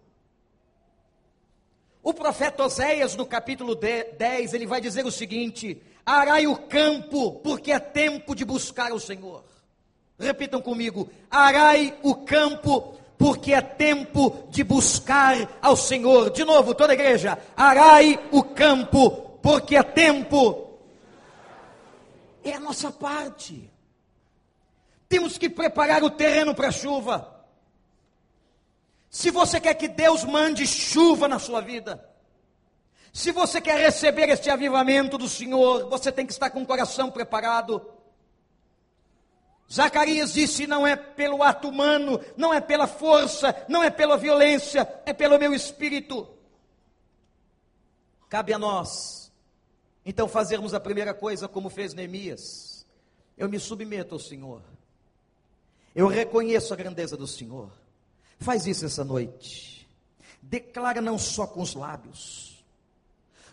O 2.03 2.15
profeta 2.15 2.65
Oséias, 2.65 3.15
no 3.15 3.27
capítulo 3.27 3.75
10, 3.75 4.55
ele 4.55 4.67
vai 4.67 4.81
dizer 4.81 5.05
o 5.05 5.11
seguinte: 5.11 5.83
Arai 6.05 6.47
o 6.47 6.57
campo, 6.57 7.33
porque 7.41 7.73
é 7.73 7.79
tempo 7.79 8.35
de 8.35 8.43
buscar 8.43 8.91
o 8.91 8.99
Senhor. 8.99 9.45
Repitam 10.19 10.63
comigo: 10.63 11.11
Arai 11.31 11.99
o 12.03 12.15
campo, 12.15 12.97
porque 13.19 13.53
é 13.53 13.61
tempo 13.61 14.49
de 14.49 14.65
buscar 14.65 15.59
ao 15.61 15.77
Senhor. 15.77 16.31
De 16.31 16.43
novo, 16.43 16.75
toda 16.75 16.93
a 16.93 16.95
igreja: 16.95 17.39
Arai 17.55 18.19
o 18.33 18.43
campo, 18.43 19.11
porque 19.43 19.77
é 19.77 19.83
tempo. 19.83 20.79
É 22.43 22.55
a 22.55 22.61
nossa 22.61 22.91
parte. 22.91 23.76
Temos 25.09 25.39
que 25.39 25.49
preparar 25.49 26.03
o 26.03 26.11
terreno 26.11 26.55
para 26.55 26.69
a 26.69 26.73
chuva. 26.73 27.45
Se 29.09 29.31
você 29.31 29.61
quer 29.61 29.75
que 29.75 29.89
Deus 29.89 30.25
mande 30.25 30.67
chuva 30.67 31.29
na 31.29 31.39
sua 31.39 31.61
vida, 31.61 32.09
se 33.13 33.33
você 33.33 33.61
quer 33.61 33.79
receber 33.79 34.29
este 34.29 34.51
avivamento 34.51 35.17
do 35.17 35.29
Senhor, 35.29 35.89
você 35.89 36.13
tem 36.13 36.27
que 36.27 36.33
estar 36.33 36.51
com 36.51 36.63
o 36.63 36.67
coração 36.67 37.11
preparado. 37.11 37.95
Zacarias 39.73 40.33
disse: 40.33 40.67
não 40.67 40.87
é 40.87 40.97
pelo 40.97 41.43
ato 41.43 41.69
humano, 41.69 42.21
não 42.37 42.53
é 42.53 42.61
pela 42.61 42.87
força, 42.87 43.55
não 43.69 43.83
é 43.83 43.91
pela 43.91 44.17
violência, 44.17 44.87
é 45.07 45.13
pelo 45.13 45.39
meu 45.39 45.55
espírito. 45.55 46.29
Cabe 48.29 48.53
a 48.53 48.59
nós, 48.59 49.27
então, 50.09 50.29
fazermos 50.29 50.73
a 50.73 50.79
primeira 50.79 51.13
coisa 51.13 51.49
como 51.49 51.69
fez 51.69 51.93
Neemias. 51.93 52.87
Eu 53.37 53.49
me 53.49 53.59
submeto 53.59 54.15
ao 54.15 54.21
Senhor. 54.21 54.63
Eu 55.97 56.09
reconheço 56.09 56.75
a 56.75 56.77
grandeza 56.77 57.17
do 57.17 57.27
Senhor. 57.27 57.71
Faz 58.39 58.67
isso 58.67 58.85
essa 58.85 59.03
noite. 59.03 59.89
Declara 60.43 61.01
não 61.01 61.19
só 61.19 61.47
com 61.47 61.63
os 61.63 61.73
lábios. 61.73 62.63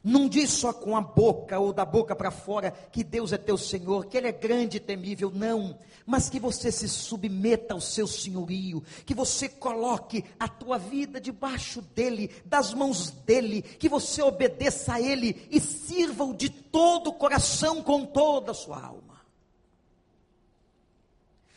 Não 0.04 0.28
diz 0.28 0.50
só 0.50 0.74
com 0.74 0.98
a 0.98 1.00
boca 1.00 1.58
ou 1.58 1.72
da 1.72 1.86
boca 1.86 2.14
para 2.14 2.32
fora 2.32 2.72
que 2.92 3.02
Deus 3.02 3.32
é 3.32 3.38
teu 3.38 3.58
Senhor, 3.58 4.08
que 4.08 4.18
Ele 4.18 4.28
é 4.28 4.34
grande 4.34 4.76
e 4.76 4.82
temível, 4.82 5.32
não. 5.34 5.80
Mas 6.06 6.30
que 6.30 6.38
você 6.38 6.70
se 6.70 6.90
submeta 6.90 7.74
ao 7.76 7.80
seu 7.80 8.06
senhorio, 8.06 8.84
que 9.06 9.14
você 9.14 9.48
coloque 9.48 10.26
a 10.38 10.50
tua 10.50 10.78
vida 10.78 11.22
debaixo 11.22 11.82
dEle, 11.96 12.30
das 12.44 12.74
mãos 12.74 13.10
dEle, 13.26 13.62
que 13.62 13.88
você 13.88 14.22
obedeça 14.22 14.96
a 14.96 15.02
Ele 15.02 15.48
e 15.50 15.62
sirva-o 15.62 16.34
de 16.34 16.50
todo 16.50 17.12
o 17.12 17.14
coração, 17.14 17.82
com 17.82 18.06
toda 18.06 18.52
a 18.52 18.54
sua 18.54 18.84
alma. 18.84 19.13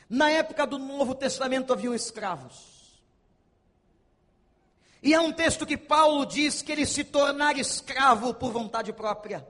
Na 0.08 0.30
época 0.30 0.66
do 0.66 0.78
Novo 0.78 1.14
Testamento 1.14 1.72
haviam 1.72 1.94
escravos. 1.94 2.76
E 5.02 5.14
há 5.14 5.20
um 5.20 5.32
texto 5.32 5.66
que 5.66 5.76
Paulo 5.76 6.24
diz 6.24 6.62
que 6.62 6.72
ele 6.72 6.86
se 6.86 7.04
tornar 7.04 7.58
escravo 7.58 8.34
por 8.34 8.50
vontade 8.52 8.92
própria. 8.92 9.46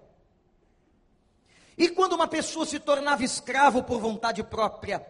E 1.79 1.89
quando 1.89 2.15
uma 2.15 2.27
pessoa 2.27 2.65
se 2.65 2.81
tornava 2.81 3.23
escravo 3.23 3.83
por 3.83 4.01
vontade 4.01 4.43
própria, 4.43 5.07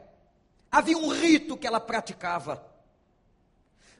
havia 0.70 0.98
um 0.98 1.09
rito 1.09 1.56
que 1.56 1.66
ela 1.66 1.80
praticava. 1.80 2.64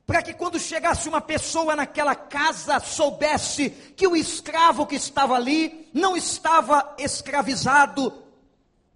Para 0.05 0.23
que 0.23 0.35
quando 0.35 0.59
chegasse 0.59 1.09
uma 1.09 1.21
pessoa 1.21 1.75
naquela 1.75 2.15
casa, 2.15 2.79
soubesse 2.79 3.71
que 3.71 4.07
o 4.07 4.17
escravo 4.17 4.87
que 4.87 4.95
estava 4.95 5.35
ali 5.35 5.89
não 5.93 6.17
estava 6.17 6.95
escravizado, 6.99 8.26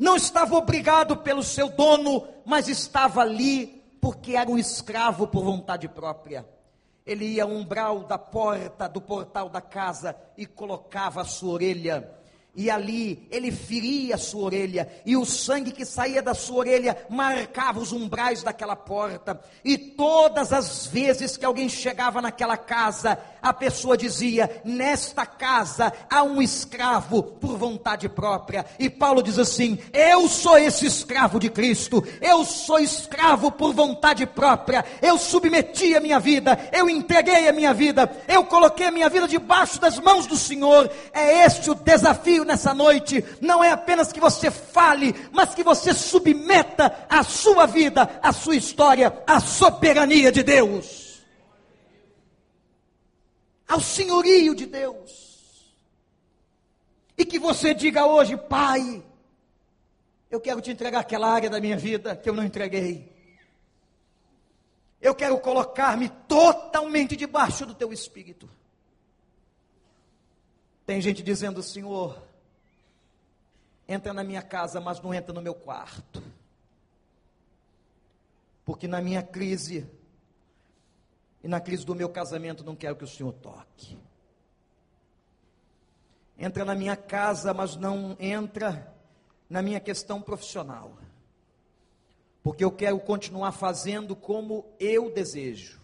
não 0.01 0.17
estava 0.17 0.57
obrigado 0.57 1.15
pelo 1.19 1.43
seu 1.43 1.69
dono, 1.69 2.27
mas 2.47 2.69
estava 2.69 3.21
ali 3.21 3.85
porque 4.01 4.35
era 4.35 4.49
um 4.51 4.57
escravo 4.57 5.27
por 5.27 5.45
vontade 5.45 5.87
própria. 5.89 6.49
Ele 7.05 7.27
ia 7.27 7.45
ao 7.45 7.51
umbral 7.51 8.05
da 8.05 8.17
porta, 8.17 8.89
do 8.89 8.99
portal 9.03 9.51
da 9.51 9.61
casa 9.61 10.17
e 10.39 10.47
colocava 10.47 11.21
a 11.21 11.25
sua 11.27 11.53
orelha 11.53 12.11
e 12.55 12.69
ali 12.69 13.27
ele 13.31 13.53
feria 13.53 14.17
a 14.17 14.19
sua 14.19 14.45
orelha, 14.45 14.89
e 15.07 15.17
o 15.17 15.25
sangue 15.25 15.71
que 15.71 15.85
saía 15.85 16.21
da 16.21 16.35
sua 16.35 16.59
orelha 16.59 16.97
marcava 17.09 17.79
os 17.79 17.93
umbrais 17.93 18.43
daquela 18.43 18.75
porta. 18.75 19.41
E 19.65 19.79
todas 19.79 20.53
as 20.53 20.87
vezes 20.87 21.37
que 21.37 21.45
alguém 21.45 21.69
chegava 21.69 22.21
naquela 22.21 22.57
casa, 22.57 23.19
a 23.41 23.53
pessoa 23.53 23.97
dizia: 23.97 24.61
Nesta 24.65 25.25
casa 25.25 25.93
há 26.11 26.23
um 26.23 26.43
escravo 26.43 27.23
por 27.23 27.57
vontade 27.57 28.09
própria. 28.09 28.67
E 28.79 28.91
Paulo 28.91 29.23
diz 29.23 29.39
assim: 29.39 29.79
Eu 29.93 30.29
sou 30.29 30.59
esse 30.59 30.87
escravo 30.87 31.39
de 31.39 31.49
Cristo, 31.49 32.05
eu 32.21 32.45
sou 32.45 32.79
escravo 32.79 33.53
por 33.53 33.73
vontade 33.73 34.27
própria. 34.27 34.85
Eu 35.01 35.19
submeti 35.19 35.95
a 35.95 36.01
minha 36.01 36.19
vida, 36.19 36.59
eu 36.73 36.91
entreguei 36.91 37.49
a 37.49 37.53
minha 37.53 37.73
vida, 37.73 38.11
eu 38.27 38.45
coloquei 38.45 38.87
a 38.87 38.93
minha 38.93 39.09
vida 39.09 39.29
debaixo 39.29 39.81
das 39.81 39.99
mãos 39.99 40.27
do 40.27 40.37
Senhor. 40.37 40.91
É 41.13 41.45
este 41.45 41.71
o 41.71 41.75
desafio 41.75 42.40
desafio 42.41 42.45
nessa 42.45 42.75
noite 42.75 43.25
não 43.41 43.63
é 43.63 43.71
apenas 43.71 44.13
que 44.13 44.21
você 44.21 44.51
fale, 44.51 45.15
mas 45.33 45.55
que 45.55 45.63
você 45.63 45.93
submeta 45.93 47.07
a 47.09 47.23
sua 47.23 47.67
vida, 47.67 48.19
a 48.23 48.33
sua 48.33 48.57
história, 48.57 49.23
à 49.27 49.41
soberania 49.41 50.33
de 50.33 50.43
Deus, 50.43 51.23
ao 53.69 53.81
senhorio 53.81 54.55
de 54.55 54.67
Deus. 54.67 55.29
E 57.17 57.25
que 57.25 57.39
você 57.39 57.75
diga 57.75 58.07
hoje, 58.07 58.37
Pai, 58.37 59.03
eu 60.31 60.41
quero 60.41 60.61
te 60.61 60.71
entregar 60.71 61.01
aquela 61.01 61.31
área 61.31 61.51
da 61.51 61.61
minha 61.61 61.77
vida 61.77 62.17
que 62.17 62.29
eu 62.29 62.35
não 62.35 62.45
entreguei. 62.45 63.11
Eu 65.01 65.15
quero 65.15 65.39
colocar-me 65.39 66.09
totalmente 66.29 67.17
debaixo 67.17 67.65
do 67.65 67.75
teu 67.75 67.93
espírito. 67.93 68.49
Tem 70.87 71.01
gente 71.01 71.23
dizendo, 71.23 71.63
Senhor, 71.63 72.30
entra 73.91 74.15
na 74.15 74.23
minha 74.23 74.41
casa, 74.41 74.81
mas 74.81 75.01
não 75.01 75.13
entra 75.13 75.35
no 75.35 75.43
meu 75.43 75.53
quarto. 75.53 76.23
Porque 78.65 78.87
na 78.87 79.03
minha 79.03 79.21
crise 79.21 79.85
e 81.43 81.49
na 81.49 81.61
crise 81.61 81.85
do 81.85 81.95
meu 81.95 82.09
casamento 82.09 82.63
não 82.63 82.77
quero 82.77 82.95
que 82.95 83.03
o 83.03 83.09
Senhor 83.09 83.33
toque. 83.33 83.99
entra 86.39 86.65
na 86.65 86.75
minha 86.75 86.97
casa, 86.97 87.53
mas 87.53 87.75
não 87.75 88.17
entra 88.21 88.95
na 89.49 89.61
minha 89.61 89.81
questão 89.81 90.23
profissional. 90.23 90.97
Porque 92.43 92.65
eu 92.65 92.71
quero 92.71 92.99
continuar 93.01 93.51
fazendo 93.51 94.15
como 94.15 94.65
eu 94.79 95.13
desejo. 95.13 95.81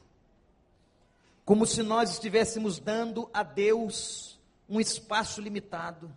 Como 1.45 1.67
se 1.67 1.83
nós 1.83 2.13
estivéssemos 2.13 2.79
dando 2.79 3.29
a 3.35 3.43
Deus 3.43 4.39
um 4.69 4.81
espaço 4.81 5.41
limitado 5.41 6.11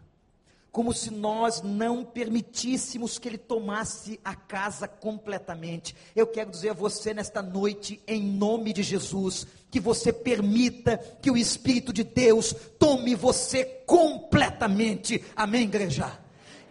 como 0.71 0.93
se 0.93 1.11
nós 1.11 1.61
não 1.61 2.03
permitíssemos 2.03 3.17
que 3.17 3.27
ele 3.27 3.37
tomasse 3.37 4.19
a 4.23 4.35
casa 4.35 4.87
completamente. 4.87 5.95
Eu 6.15 6.27
quero 6.27 6.51
dizer 6.51 6.69
a 6.69 6.73
você 6.73 7.13
nesta 7.13 7.41
noite, 7.41 8.01
em 8.07 8.21
nome 8.21 8.71
de 8.71 8.83
Jesus, 8.83 9.47
que 9.71 9.79
você 9.79 10.13
permita 10.13 10.97
que 11.21 11.31
o 11.31 11.37
Espírito 11.37 11.91
de 11.91 12.03
Deus 12.03 12.55
tome 12.77 13.15
você 13.15 13.63
completamente. 13.85 15.23
Amém, 15.35 15.63
igreja? 15.63 16.19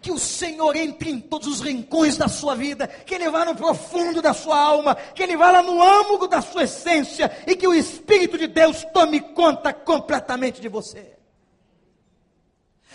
Que 0.01 0.11
o 0.13 0.17
Senhor 0.17 0.77
entre 0.77 1.09
em 1.09 1.19
todos 1.19 1.47
os 1.49 1.59
rincões 1.59 2.15
da 2.15 2.29
sua 2.29 2.55
vida, 2.55 2.87
que 2.87 3.13
Ele 3.13 3.29
vá 3.29 3.43
no 3.43 3.53
profundo 3.53 4.21
da 4.21 4.33
sua 4.33 4.57
alma, 4.57 4.95
que 4.95 5.21
Ele 5.21 5.35
vá 5.35 5.51
lá 5.51 5.61
no 5.61 5.81
âmago 5.81 6.25
da 6.25 6.41
sua 6.41 6.63
essência 6.63 7.29
e 7.45 7.53
que 7.53 7.67
o 7.67 7.73
Espírito 7.73 8.37
de 8.37 8.47
Deus 8.47 8.85
tome 8.93 9.19
conta 9.19 9.73
completamente 9.73 10.61
de 10.61 10.69
você 10.69 11.18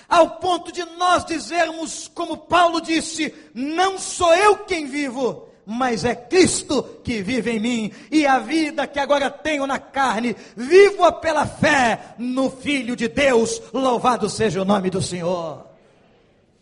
ao 0.08 0.30
ponto 0.38 0.72
de 0.72 0.84
nós 0.96 1.24
dizermos, 1.24 2.08
como 2.08 2.36
Paulo 2.36 2.80
disse: 2.80 3.32
Não 3.54 3.98
sou 3.98 4.34
eu 4.34 4.58
quem 4.58 4.86
vivo, 4.86 5.48
mas 5.66 6.04
é 6.04 6.14
Cristo 6.14 6.82
que 7.02 7.22
vive 7.22 7.52
em 7.52 7.60
mim, 7.60 7.92
e 8.10 8.26
a 8.26 8.38
vida 8.38 8.86
que 8.86 8.98
agora 8.98 9.30
tenho 9.30 9.66
na 9.66 9.78
carne, 9.78 10.36
vivo-a 10.56 11.12
pela 11.12 11.46
fé 11.46 12.14
no 12.18 12.50
Filho 12.50 12.94
de 12.94 13.08
Deus, 13.08 13.60
louvado 13.72 14.28
seja 14.28 14.60
o 14.60 14.64
nome 14.64 14.90
do 14.90 15.00
Senhor. 15.00 15.72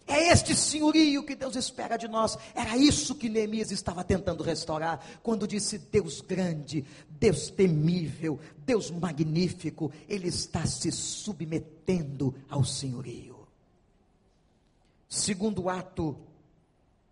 É 0.07 0.29
este 0.33 0.55
senhorio 0.55 1.23
que 1.23 1.35
Deus 1.35 1.57
espera 1.57 1.97
de 1.97 2.09
nós. 2.09 2.37
Era 2.55 2.77
isso 2.77 3.15
que 3.15 3.29
Neemias 3.29 3.71
estava 3.71 4.03
tentando 4.03 4.43
restaurar, 4.43 5.01
quando 5.23 5.47
disse: 5.47 5.79
Deus 5.79 6.21
grande, 6.21 6.85
Deus 7.09 7.51
temível, 7.51 8.39
Deus 8.59 8.91
magnífico, 8.91 9.93
Ele 10.09 10.29
está 10.29 10.67
se 10.67 10.91
submetendo 10.91 12.35
ao 12.51 12.65
senhorio 12.65 13.32
segundo 15.13 15.69
ato 15.69 16.19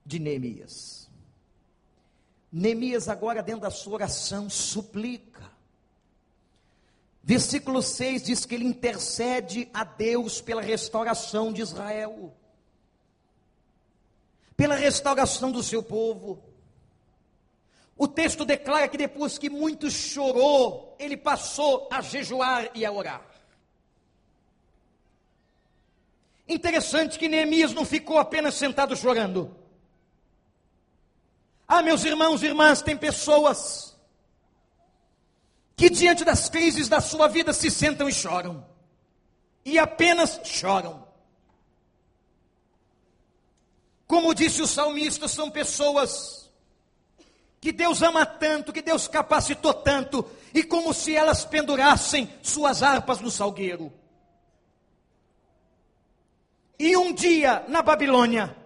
de 0.06 0.18
Neemias. 0.18 1.10
Neemias, 2.50 3.10
agora 3.10 3.42
dentro 3.42 3.60
da 3.60 3.70
sua 3.70 3.94
oração, 3.94 4.48
suplica. 4.48 5.50
Versículo 7.22 7.82
6 7.82 8.22
diz 8.22 8.46
que 8.46 8.54
ele 8.54 8.64
intercede 8.64 9.68
a 9.74 9.84
Deus 9.84 10.40
pela 10.40 10.62
restauração 10.62 11.52
de 11.52 11.60
Israel, 11.60 12.34
pela 14.56 14.74
restauração 14.74 15.52
do 15.52 15.62
seu 15.62 15.82
povo. 15.82 16.42
O 17.98 18.08
texto 18.08 18.46
declara 18.46 18.88
que 18.88 18.96
depois 18.96 19.36
que 19.36 19.50
muito 19.50 19.90
chorou, 19.90 20.96
ele 20.98 21.18
passou 21.18 21.86
a 21.92 22.00
jejuar 22.00 22.70
e 22.74 22.86
a 22.86 22.90
orar. 22.90 23.29
Interessante 26.50 27.16
que 27.16 27.28
Neemias 27.28 27.72
não 27.72 27.84
ficou 27.84 28.18
apenas 28.18 28.56
sentado 28.56 28.96
chorando. 28.96 29.56
Ah, 31.66 31.80
meus 31.80 32.02
irmãos 32.02 32.42
e 32.42 32.46
irmãs, 32.46 32.82
tem 32.82 32.96
pessoas 32.96 33.96
que 35.76 35.88
diante 35.88 36.24
das 36.24 36.48
crises 36.48 36.88
da 36.88 37.00
sua 37.00 37.28
vida 37.28 37.52
se 37.52 37.70
sentam 37.70 38.08
e 38.08 38.12
choram. 38.12 38.66
E 39.64 39.78
apenas 39.78 40.40
choram. 40.42 41.06
Como 44.08 44.34
disse 44.34 44.60
o 44.60 44.66
salmista, 44.66 45.28
são 45.28 45.48
pessoas 45.52 46.50
que 47.60 47.70
Deus 47.70 48.02
ama 48.02 48.26
tanto, 48.26 48.72
que 48.72 48.82
Deus 48.82 49.06
capacitou 49.06 49.72
tanto, 49.72 50.28
e 50.52 50.64
como 50.64 50.92
se 50.92 51.14
elas 51.14 51.44
pendurassem 51.44 52.28
suas 52.42 52.82
harpas 52.82 53.20
no 53.20 53.30
salgueiro. 53.30 53.99
E 56.80 56.96
um 56.96 57.12
dia, 57.12 57.62
na 57.68 57.82
Babilônia, 57.82 58.56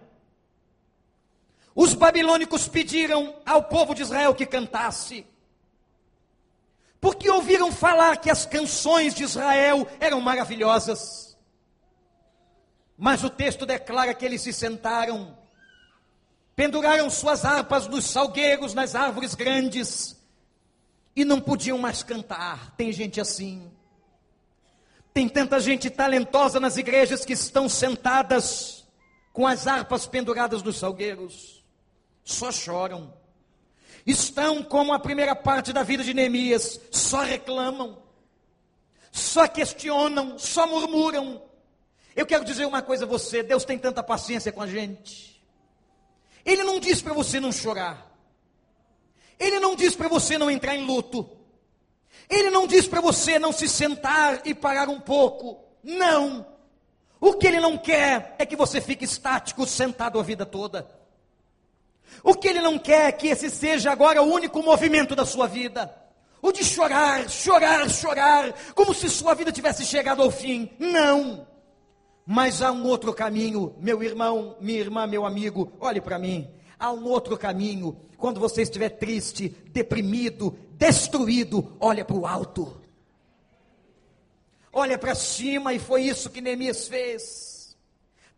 os 1.75 1.93
babilônicos 1.93 2.65
pediram 2.65 3.35
ao 3.45 3.63
povo 3.63 3.93
de 3.93 4.03
Israel 4.03 4.33
que 4.33 4.45
cantasse, 4.45 5.27
porque 7.01 7.29
ouviram 7.29 7.73
falar 7.73 8.15
que 8.15 8.31
as 8.31 8.45
canções 8.45 9.13
de 9.13 9.23
Israel 9.23 9.85
eram 9.99 10.21
maravilhosas. 10.21 11.37
Mas 12.97 13.21
o 13.21 13.29
texto 13.29 13.65
declara 13.65 14.13
que 14.13 14.23
eles 14.23 14.41
se 14.41 14.53
sentaram, 14.53 15.37
penduraram 16.55 17.09
suas 17.09 17.43
harpas 17.43 17.85
nos 17.85 18.05
salgueiros, 18.05 18.73
nas 18.73 18.95
árvores 18.95 19.35
grandes, 19.35 20.15
e 21.13 21.25
não 21.25 21.41
podiam 21.41 21.77
mais 21.77 22.01
cantar. 22.01 22.73
Tem 22.77 22.93
gente 22.93 23.19
assim. 23.19 23.74
Tem 25.15 25.29
tanta 25.29 25.61
gente 25.61 25.89
talentosa 25.89 26.59
nas 26.59 26.75
igrejas 26.75 27.23
que 27.23 27.31
estão 27.31 27.69
sentadas 27.69 28.85
com 29.31 29.47
as 29.47 29.65
harpas 29.65 30.05
penduradas 30.05 30.61
nos 30.61 30.77
salgueiros, 30.77 31.63
só 32.21 32.51
choram. 32.51 33.13
Estão 34.05 34.61
como 34.61 34.91
a 34.91 34.99
primeira 34.99 35.33
parte 35.33 35.71
da 35.71 35.83
vida 35.83 36.03
de 36.03 36.13
Neemias, 36.13 36.81
só 36.91 37.21
reclamam, 37.21 37.97
só 39.09 39.47
questionam, 39.47 40.37
só 40.37 40.67
murmuram. 40.67 41.41
Eu 42.13 42.25
quero 42.25 42.43
dizer 42.43 42.65
uma 42.65 42.81
coisa 42.81 43.05
a 43.05 43.07
você: 43.07 43.41
Deus 43.41 43.63
tem 43.63 43.79
tanta 43.79 44.03
paciência 44.03 44.51
com 44.51 44.61
a 44.61 44.67
gente. 44.67 45.41
Ele 46.43 46.63
não 46.65 46.77
diz 46.77 47.01
para 47.01 47.13
você 47.13 47.39
não 47.39 47.53
chorar. 47.53 48.13
Ele 49.39 49.61
não 49.61 49.77
diz 49.77 49.95
para 49.95 50.09
você 50.09 50.37
não 50.37 50.51
entrar 50.51 50.75
em 50.75 50.85
luto. 50.85 51.34
Ele 52.29 52.49
não 52.49 52.67
diz 52.67 52.87
para 52.87 53.01
você 53.01 53.37
não 53.37 53.51
se 53.51 53.67
sentar 53.67 54.41
e 54.45 54.53
parar 54.53 54.89
um 54.89 54.99
pouco. 54.99 55.59
Não. 55.83 56.45
O 57.19 57.33
que 57.33 57.47
ele 57.47 57.59
não 57.59 57.77
quer 57.77 58.35
é 58.37 58.45
que 58.45 58.55
você 58.55 58.81
fique 58.81 59.05
estático, 59.05 59.65
sentado 59.65 60.19
a 60.19 60.23
vida 60.23 60.45
toda. 60.45 60.87
O 62.23 62.33
que 62.33 62.47
ele 62.47 62.61
não 62.61 62.77
quer 62.77 63.07
é 63.07 63.11
que 63.11 63.27
esse 63.27 63.49
seja 63.49 63.91
agora 63.91 64.21
o 64.21 64.31
único 64.31 64.61
movimento 64.61 65.15
da 65.15 65.25
sua 65.25 65.47
vida. 65.47 65.93
O 66.41 66.51
de 66.51 66.63
chorar, 66.63 67.29
chorar, 67.29 67.89
chorar, 67.89 68.53
como 68.73 68.93
se 68.93 69.09
sua 69.09 69.33
vida 69.33 69.51
tivesse 69.51 69.85
chegado 69.85 70.21
ao 70.21 70.29
fim. 70.29 70.69
Não. 70.77 71.47
Mas 72.25 72.61
há 72.61 72.71
um 72.71 72.85
outro 72.85 73.13
caminho, 73.13 73.75
meu 73.79 74.01
irmão, 74.01 74.55
minha 74.59 74.79
irmã, 74.79 75.05
meu 75.05 75.25
amigo, 75.25 75.71
olhe 75.79 76.01
para 76.01 76.17
mim. 76.17 76.49
Há 76.79 76.91
um 76.91 77.05
outro 77.05 77.37
caminho. 77.37 77.97
Quando 78.17 78.39
você 78.39 78.61
estiver 78.61 78.89
triste, 78.89 79.49
deprimido, 79.71 80.57
destruído, 80.71 81.75
olha 81.79 82.03
para 82.03 82.15
o 82.15 82.25
alto. 82.25 82.81
Olha 84.71 84.97
para 84.97 85.15
cima, 85.15 85.73
e 85.73 85.79
foi 85.79 86.03
isso 86.03 86.29
que 86.29 86.41
Neemias 86.41 86.87
fez. 86.87 87.77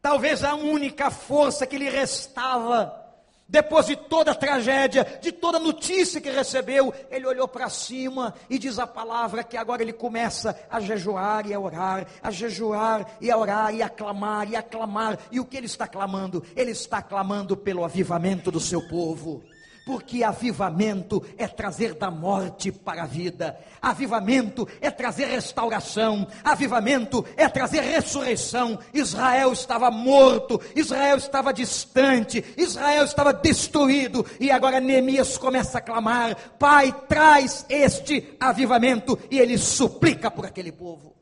Talvez 0.02 0.44
a 0.44 0.56
única 0.56 1.10
força 1.10 1.66
que 1.66 1.78
lhe 1.78 1.90
restava 1.90 3.07
depois 3.48 3.86
de 3.86 3.96
toda 3.96 4.32
a 4.32 4.36
tragédia, 4.36 5.06
de 5.22 5.32
toda 5.32 5.58
a 5.58 5.62
notícia 5.62 6.20
que 6.20 6.30
recebeu, 6.30 6.94
ele 7.10 7.26
olhou 7.26 7.48
para 7.48 7.70
cima 7.70 8.34
e 8.50 8.60
diz 8.60 8.78
a 8.78 8.86
palavra 8.86 9.44
que 9.44 9.56
agora 9.56 9.82
ele 9.82 9.94
começa 9.94 10.60
a 10.70 10.80
jejuar 10.80 11.48
e 11.48 11.54
a 11.54 11.60
orar, 11.60 12.06
a 12.22 12.30
jejuar 12.30 13.18
e 13.22 13.32
a 13.32 13.38
orar 13.38 13.74
e 13.74 13.82
a 13.82 13.90
clamar 13.90 14.50
e 14.50 14.56
a 14.56 14.62
clamar. 14.62 15.18
E 15.32 15.40
o 15.40 15.46
que 15.46 15.56
ele 15.56 15.66
está 15.66 15.88
clamando? 15.88 16.44
Ele 16.56 16.72
está 16.72 17.02
clamando 17.02 17.56
pelo 17.56 17.86
avivamento 17.86 18.52
do 18.52 18.60
seu 18.60 18.86
povo 18.88 19.44
porque 19.88 20.22
avivamento 20.22 21.24
é 21.38 21.48
trazer 21.48 21.94
da 21.94 22.12
morte 22.12 22.74
para 22.74 23.04
a 23.04 23.06
vida, 23.06 23.58
avivamento 23.82 24.68
é 24.82 24.92
trazer 24.92 25.28
restauração, 25.28 26.28
avivamento 26.44 27.26
é 27.38 27.48
trazer 27.48 27.80
ressurreição. 27.80 28.78
Israel 28.94 29.54
estava 29.54 29.90
morto, 29.90 30.60
Israel 30.76 31.16
estava 31.16 31.54
distante, 31.54 32.44
Israel 32.58 33.06
estava 33.06 33.32
destruído, 33.32 34.26
e 34.42 34.52
agora 34.52 34.82
Neemias 34.82 35.38
começa 35.38 35.78
a 35.78 35.82
clamar: 35.82 36.36
Pai, 36.60 36.92
traz 37.08 37.66
este 37.70 38.36
avivamento, 38.42 39.18
e 39.32 39.40
ele 39.40 39.58
suplica 39.58 40.30
por 40.30 40.46
aquele 40.46 40.74
povo. 40.74 41.16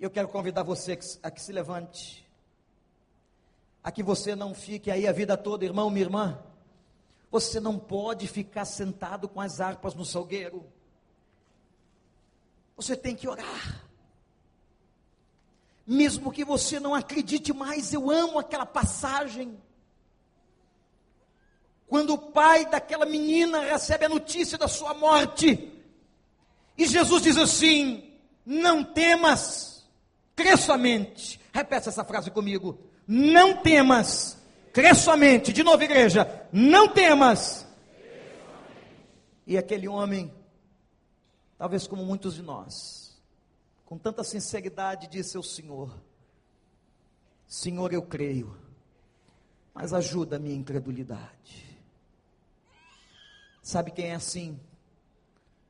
Eu 0.00 0.10
quero 0.10 0.26
convidar 0.26 0.64
você 0.64 0.98
a 1.22 1.30
que 1.30 1.40
se 1.40 1.52
levante 1.52 2.23
a 3.84 3.92
que 3.92 4.02
você 4.02 4.34
não 4.34 4.54
fique 4.54 4.90
aí 4.90 5.06
a 5.06 5.12
vida 5.12 5.36
toda, 5.36 5.66
irmão, 5.66 5.90
minha 5.90 6.06
irmã. 6.06 6.42
Você 7.30 7.60
não 7.60 7.78
pode 7.78 8.26
ficar 8.26 8.64
sentado 8.64 9.28
com 9.28 9.42
as 9.42 9.60
harpas 9.60 9.94
no 9.94 10.06
salgueiro. 10.06 10.64
Você 12.76 12.96
tem 12.96 13.14
que 13.14 13.28
orar. 13.28 13.84
Mesmo 15.86 16.32
que 16.32 16.46
você 16.46 16.80
não 16.80 16.94
acredite 16.94 17.52
mais, 17.52 17.92
eu 17.92 18.10
amo 18.10 18.38
aquela 18.38 18.64
passagem. 18.64 19.60
Quando 21.86 22.14
o 22.14 22.18
pai 22.18 22.64
daquela 22.64 23.04
menina 23.04 23.60
recebe 23.60 24.06
a 24.06 24.08
notícia 24.08 24.56
da 24.56 24.66
sua 24.66 24.94
morte, 24.94 25.70
e 26.78 26.86
Jesus 26.86 27.22
diz 27.22 27.36
assim: 27.36 28.14
Não 28.46 28.82
temas, 28.82 29.86
crê 30.34 30.56
somente. 30.56 31.38
Repete 31.52 31.90
essa 31.90 32.02
frase 32.02 32.30
comigo. 32.30 32.93
Não 33.06 33.56
temas, 33.62 34.38
crê 34.72 34.94
somente. 34.94 35.52
De 35.52 35.62
novo, 35.62 35.82
igreja, 35.82 36.48
não 36.52 36.88
temas. 36.88 37.66
E 39.46 39.58
aquele 39.58 39.86
homem, 39.86 40.32
talvez 41.58 41.86
como 41.86 42.04
muitos 42.04 42.34
de 42.34 42.42
nós, 42.42 43.20
com 43.84 43.98
tanta 43.98 44.24
sinceridade, 44.24 45.08
disse 45.08 45.36
ao 45.36 45.42
Senhor: 45.42 45.94
Senhor, 47.46 47.92
eu 47.92 48.02
creio, 48.02 48.56
mas 49.74 49.92
ajuda 49.92 50.36
a 50.36 50.38
minha 50.38 50.56
incredulidade. 50.56 51.78
Sabe 53.62 53.90
quem 53.90 54.06
é 54.06 54.14
assim? 54.14 54.58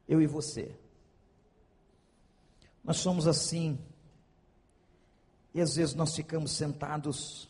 Eu 0.08 0.20
e 0.20 0.26
você. 0.26 0.74
Nós 2.82 2.98
somos 2.98 3.26
assim. 3.26 3.78
E 5.54 5.60
às 5.60 5.76
vezes 5.76 5.94
nós 5.94 6.14
ficamos 6.14 6.50
sentados, 6.50 7.48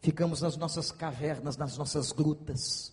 ficamos 0.00 0.40
nas 0.40 0.56
nossas 0.56 0.90
cavernas, 0.90 1.56
nas 1.56 1.76
nossas 1.76 2.12
grutas. 2.12 2.92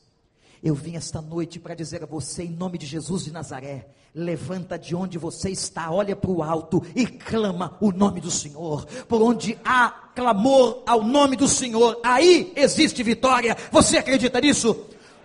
Eu 0.62 0.76
vim 0.76 0.96
esta 0.96 1.22
noite 1.22 1.60
para 1.60 1.74
dizer 1.74 2.04
a 2.04 2.06
você, 2.06 2.44
em 2.44 2.52
nome 2.52 2.78
de 2.78 2.86
Jesus 2.86 3.24
de 3.24 3.32
Nazaré, 3.32 3.88
levanta 4.14 4.78
de 4.78 4.96
onde 4.96 5.18
você 5.18 5.50
está, 5.50 5.92
olha 5.92 6.16
para 6.16 6.32
o 6.32 6.44
alto 6.44 6.84
e 6.96 7.06
clama 7.06 7.78
o 7.80 7.92
nome 7.92 8.20
do 8.20 8.32
Senhor. 8.32 8.86
Por 9.08 9.22
onde 9.22 9.58
há 9.64 9.90
clamor 10.14 10.84
ao 10.86 11.04
nome 11.04 11.36
do 11.36 11.48
Senhor, 11.48 12.00
aí 12.04 12.52
existe 12.56 13.04
vitória. 13.04 13.56
Você 13.72 13.98
acredita 13.98 14.42
nisso? 14.42 14.76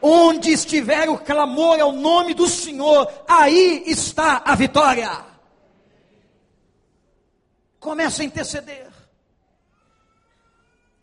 Onde 0.03 0.51
estiver 0.51 1.09
o 1.09 1.19
clamor 1.19 1.81
ao 1.81 1.93
nome 1.93 2.35
do 2.35 2.49
Senhor, 2.49 3.09
aí 3.27 3.83
está 3.87 4.43
a 4.45 4.55
vitória. 4.55 5.30
Começa 7.81 8.23
a 8.23 8.25
interceder. 8.27 8.89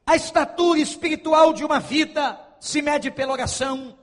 A 0.05 0.15
estatura 0.15 0.79
espiritual 0.79 1.51
de 1.51 1.65
uma 1.65 1.79
vida 1.79 2.39
se 2.59 2.81
mede 2.81 3.11
pela 3.11 3.33
oração. 3.33 3.97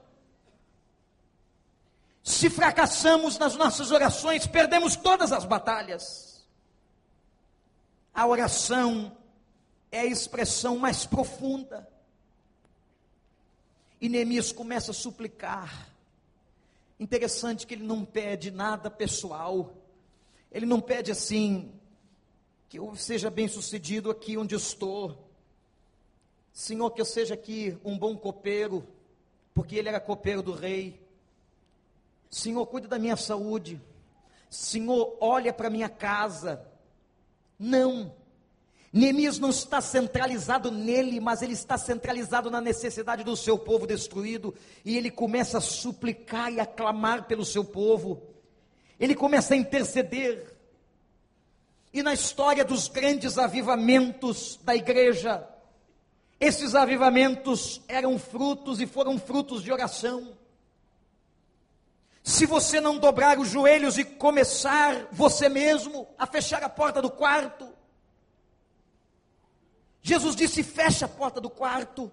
Se 2.21 2.49
fracassamos 2.49 3.37
nas 3.37 3.55
nossas 3.55 3.91
orações, 3.91 4.45
perdemos 4.45 4.95
todas 4.95 5.31
as 5.31 5.45
batalhas. 5.45 6.45
A 8.13 8.27
oração 8.27 9.17
é 9.91 10.01
a 10.01 10.05
expressão 10.05 10.77
mais 10.77 11.05
profunda. 11.05 11.87
E 14.01 14.09
Neemias 14.09 14.51
começa 14.51 14.91
a 14.91 14.93
suplicar. 14.93 15.87
Interessante 16.99 17.65
que 17.65 17.73
ele 17.73 17.83
não 17.83 18.03
pede 18.03 18.51
nada 18.51 18.89
pessoal. 18.89 19.73
Ele 20.51 20.65
não 20.65 20.81
pede 20.81 21.11
assim, 21.11 21.73
que 22.69 22.79
eu 22.79 22.95
seja 22.95 23.29
bem 23.29 23.47
sucedido 23.47 24.09
aqui 24.09 24.37
onde 24.37 24.55
estou. 24.55 25.17
Senhor, 26.51 26.89
que 26.91 27.01
eu 27.01 27.05
seja 27.05 27.33
aqui 27.33 27.77
um 27.83 27.97
bom 27.97 28.15
copeiro, 28.15 28.87
porque 29.53 29.75
ele 29.75 29.89
era 29.89 29.99
copeiro 29.99 30.41
do 30.41 30.53
rei. 30.53 31.01
Senhor, 32.29 32.65
cuida 32.65 32.87
da 32.87 32.99
minha 32.99 33.15
saúde. 33.15 33.81
Senhor, 34.49 35.17
olha 35.19 35.53
para 35.53 35.69
minha 35.69 35.89
casa. 35.89 36.65
Não. 37.59 38.13
Neemias 38.91 39.37
não 39.37 39.49
está 39.49 39.81
centralizado 39.81 40.71
nele, 40.71 41.19
mas 41.19 41.41
ele 41.41 41.51
está 41.51 41.77
centralizado 41.77 42.49
na 42.49 42.61
necessidade 42.61 43.25
do 43.25 43.35
seu 43.35 43.57
povo 43.57 43.85
destruído, 43.85 44.55
e 44.85 44.97
ele 44.97 45.11
começa 45.11 45.57
a 45.57 45.61
suplicar 45.61 46.51
e 46.53 46.61
a 46.61 46.65
clamar 46.65 47.27
pelo 47.27 47.43
seu 47.43 47.65
povo. 47.65 48.23
Ele 48.97 49.13
começa 49.13 49.53
a 49.53 49.57
interceder. 49.57 50.54
E 51.95 52.03
na 52.03 52.13
história 52.13 52.65
dos 52.65 52.89
grandes 52.89 53.37
avivamentos 53.37 54.59
da 54.61 54.75
igreja, 54.75 55.47
esses 56.37 56.75
avivamentos 56.75 57.81
eram 57.87 58.19
frutos 58.19 58.81
e 58.81 58.85
foram 58.85 59.17
frutos 59.17 59.63
de 59.63 59.71
oração. 59.71 60.37
Se 62.21 62.45
você 62.45 62.81
não 62.81 62.97
dobrar 62.97 63.39
os 63.39 63.47
joelhos 63.47 63.97
e 63.97 64.03
começar 64.03 65.07
você 65.09 65.47
mesmo 65.47 66.05
a 66.17 66.27
fechar 66.27 66.61
a 66.65 66.67
porta 66.67 67.01
do 67.01 67.09
quarto, 67.09 67.73
Jesus 70.01 70.35
disse: 70.35 70.63
fecha 70.63 71.05
a 71.05 71.07
porta 71.07 71.39
do 71.39 71.49
quarto. 71.49 72.11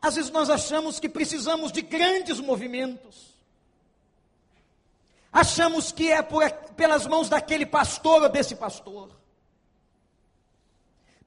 Às 0.00 0.14
vezes 0.14 0.30
nós 0.30 0.48
achamos 0.48 1.00
que 1.00 1.08
precisamos 1.08 1.72
de 1.72 1.82
grandes 1.82 2.38
movimentos. 2.38 3.27
Achamos 5.32 5.92
que 5.92 6.10
é 6.10 6.22
por, 6.22 6.50
pelas 6.74 7.06
mãos 7.06 7.28
daquele 7.28 7.66
pastor 7.66 8.22
ou 8.22 8.28
desse 8.28 8.56
pastor. 8.56 9.18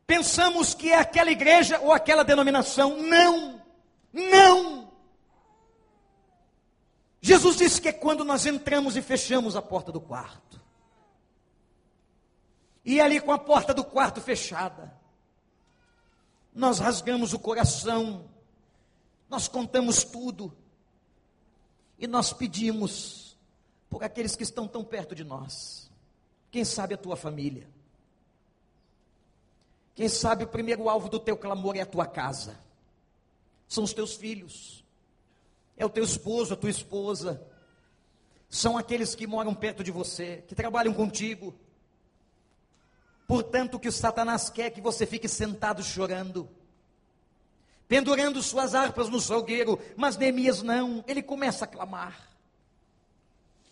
Pensamos 0.05 0.73
que 0.73 0.91
é 0.91 0.97
aquela 0.97 1.31
igreja 1.31 1.79
ou 1.79 1.91
aquela 1.91 2.23
denominação. 2.23 2.97
Não, 2.97 3.63
não. 4.11 4.91
Jesus 7.21 7.57
disse 7.57 7.79
que 7.79 7.89
é 7.89 7.93
quando 7.93 8.25
nós 8.25 8.45
entramos 8.45 8.97
e 8.97 9.01
fechamos 9.01 9.55
a 9.55 9.61
porta 9.61 9.91
do 9.91 10.01
quarto. 10.01 10.59
E 12.83 12.99
ali 12.99 13.21
com 13.21 13.31
a 13.31 13.37
porta 13.37 13.73
do 13.73 13.83
quarto 13.83 14.19
fechada, 14.19 14.91
nós 16.53 16.79
rasgamos 16.79 17.31
o 17.31 17.39
coração, 17.39 18.27
nós 19.29 19.47
contamos 19.47 20.03
tudo, 20.03 20.51
e 21.97 22.07
nós 22.07 22.33
pedimos 22.33 23.20
por 23.91 24.05
aqueles 24.05 24.37
que 24.37 24.43
estão 24.43 24.69
tão 24.69 24.85
perto 24.85 25.13
de 25.13 25.25
nós. 25.25 25.91
Quem 26.49 26.63
sabe 26.63 26.93
a 26.93 26.97
tua 26.97 27.17
família. 27.17 27.67
Quem 29.93 30.07
sabe 30.07 30.45
o 30.45 30.47
primeiro 30.47 30.89
alvo 30.89 31.09
do 31.09 31.19
teu 31.19 31.35
clamor 31.35 31.75
é 31.75 31.81
a 31.81 31.85
tua 31.85 32.07
casa. 32.07 32.57
São 33.67 33.83
os 33.83 33.93
teus 33.93 34.15
filhos. 34.15 34.81
É 35.75 35.85
o 35.85 35.89
teu 35.89 36.05
esposo, 36.05 36.53
a 36.53 36.57
tua 36.57 36.69
esposa. 36.69 37.45
São 38.49 38.77
aqueles 38.77 39.13
que 39.13 39.27
moram 39.27 39.53
perto 39.53 39.83
de 39.83 39.91
você, 39.91 40.41
que 40.47 40.55
trabalham 40.55 40.93
contigo. 40.93 41.53
Portanto, 43.27 43.75
o 43.75 43.79
que 43.79 43.89
o 43.89 43.93
Satanás 43.93 44.49
quer 44.49 44.67
é 44.67 44.69
que 44.71 44.79
você 44.79 45.05
fique 45.05 45.27
sentado 45.27 45.83
chorando, 45.83 46.49
pendurando 47.89 48.41
suas 48.41 48.73
harpas 48.73 49.09
no 49.09 49.19
salgueiro, 49.19 49.77
mas 49.97 50.15
Neemias 50.15 50.61
não, 50.61 51.03
ele 51.07 51.21
começa 51.21 51.65
a 51.65 51.67
clamar. 51.67 52.30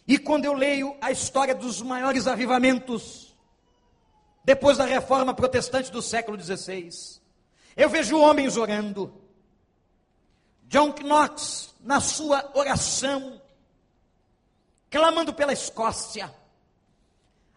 E 0.10 0.18
quando 0.18 0.46
eu 0.46 0.54
leio 0.54 0.98
a 1.00 1.12
história 1.12 1.54
dos 1.54 1.84
maiores 1.84 2.26
avivamentos, 2.26 3.38
depois 4.44 4.76
da 4.76 4.84
reforma 4.84 5.36
protestante 5.36 5.92
do 5.92 6.02
século 6.02 6.36
XVI, 6.42 6.90
eu 7.78 7.88
vejo 7.88 8.20
homens 8.20 8.58
orando. 8.58 9.14
John 10.64 10.96
Knox, 11.04 11.76
na 11.80 12.02
sua 12.02 12.50
oração, 12.56 13.40
clamando 14.90 15.32
pela 15.32 15.54
Escócia. 15.54 16.34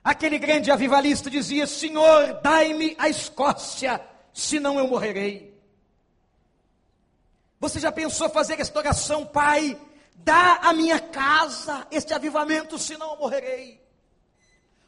Aquele 0.04 0.38
grande 0.38 0.70
avivalista 0.70 1.30
dizia: 1.30 1.66
Senhor, 1.66 2.34
dai-me 2.42 2.94
a 2.98 3.08
Escócia, 3.08 3.98
senão 4.30 4.78
eu 4.78 4.86
morrerei. 4.86 5.58
Você 7.58 7.80
já 7.80 7.90
pensou 7.90 8.28
fazer 8.28 8.60
esta 8.60 8.78
oração, 8.78 9.24
Pai? 9.24 9.80
Dá 10.14 10.60
a 10.62 10.72
minha 10.72 11.00
casa 11.00 11.86
este 11.90 12.14
avivamento, 12.14 12.78
senão 12.78 13.12
eu 13.12 13.18
morrerei. 13.18 13.82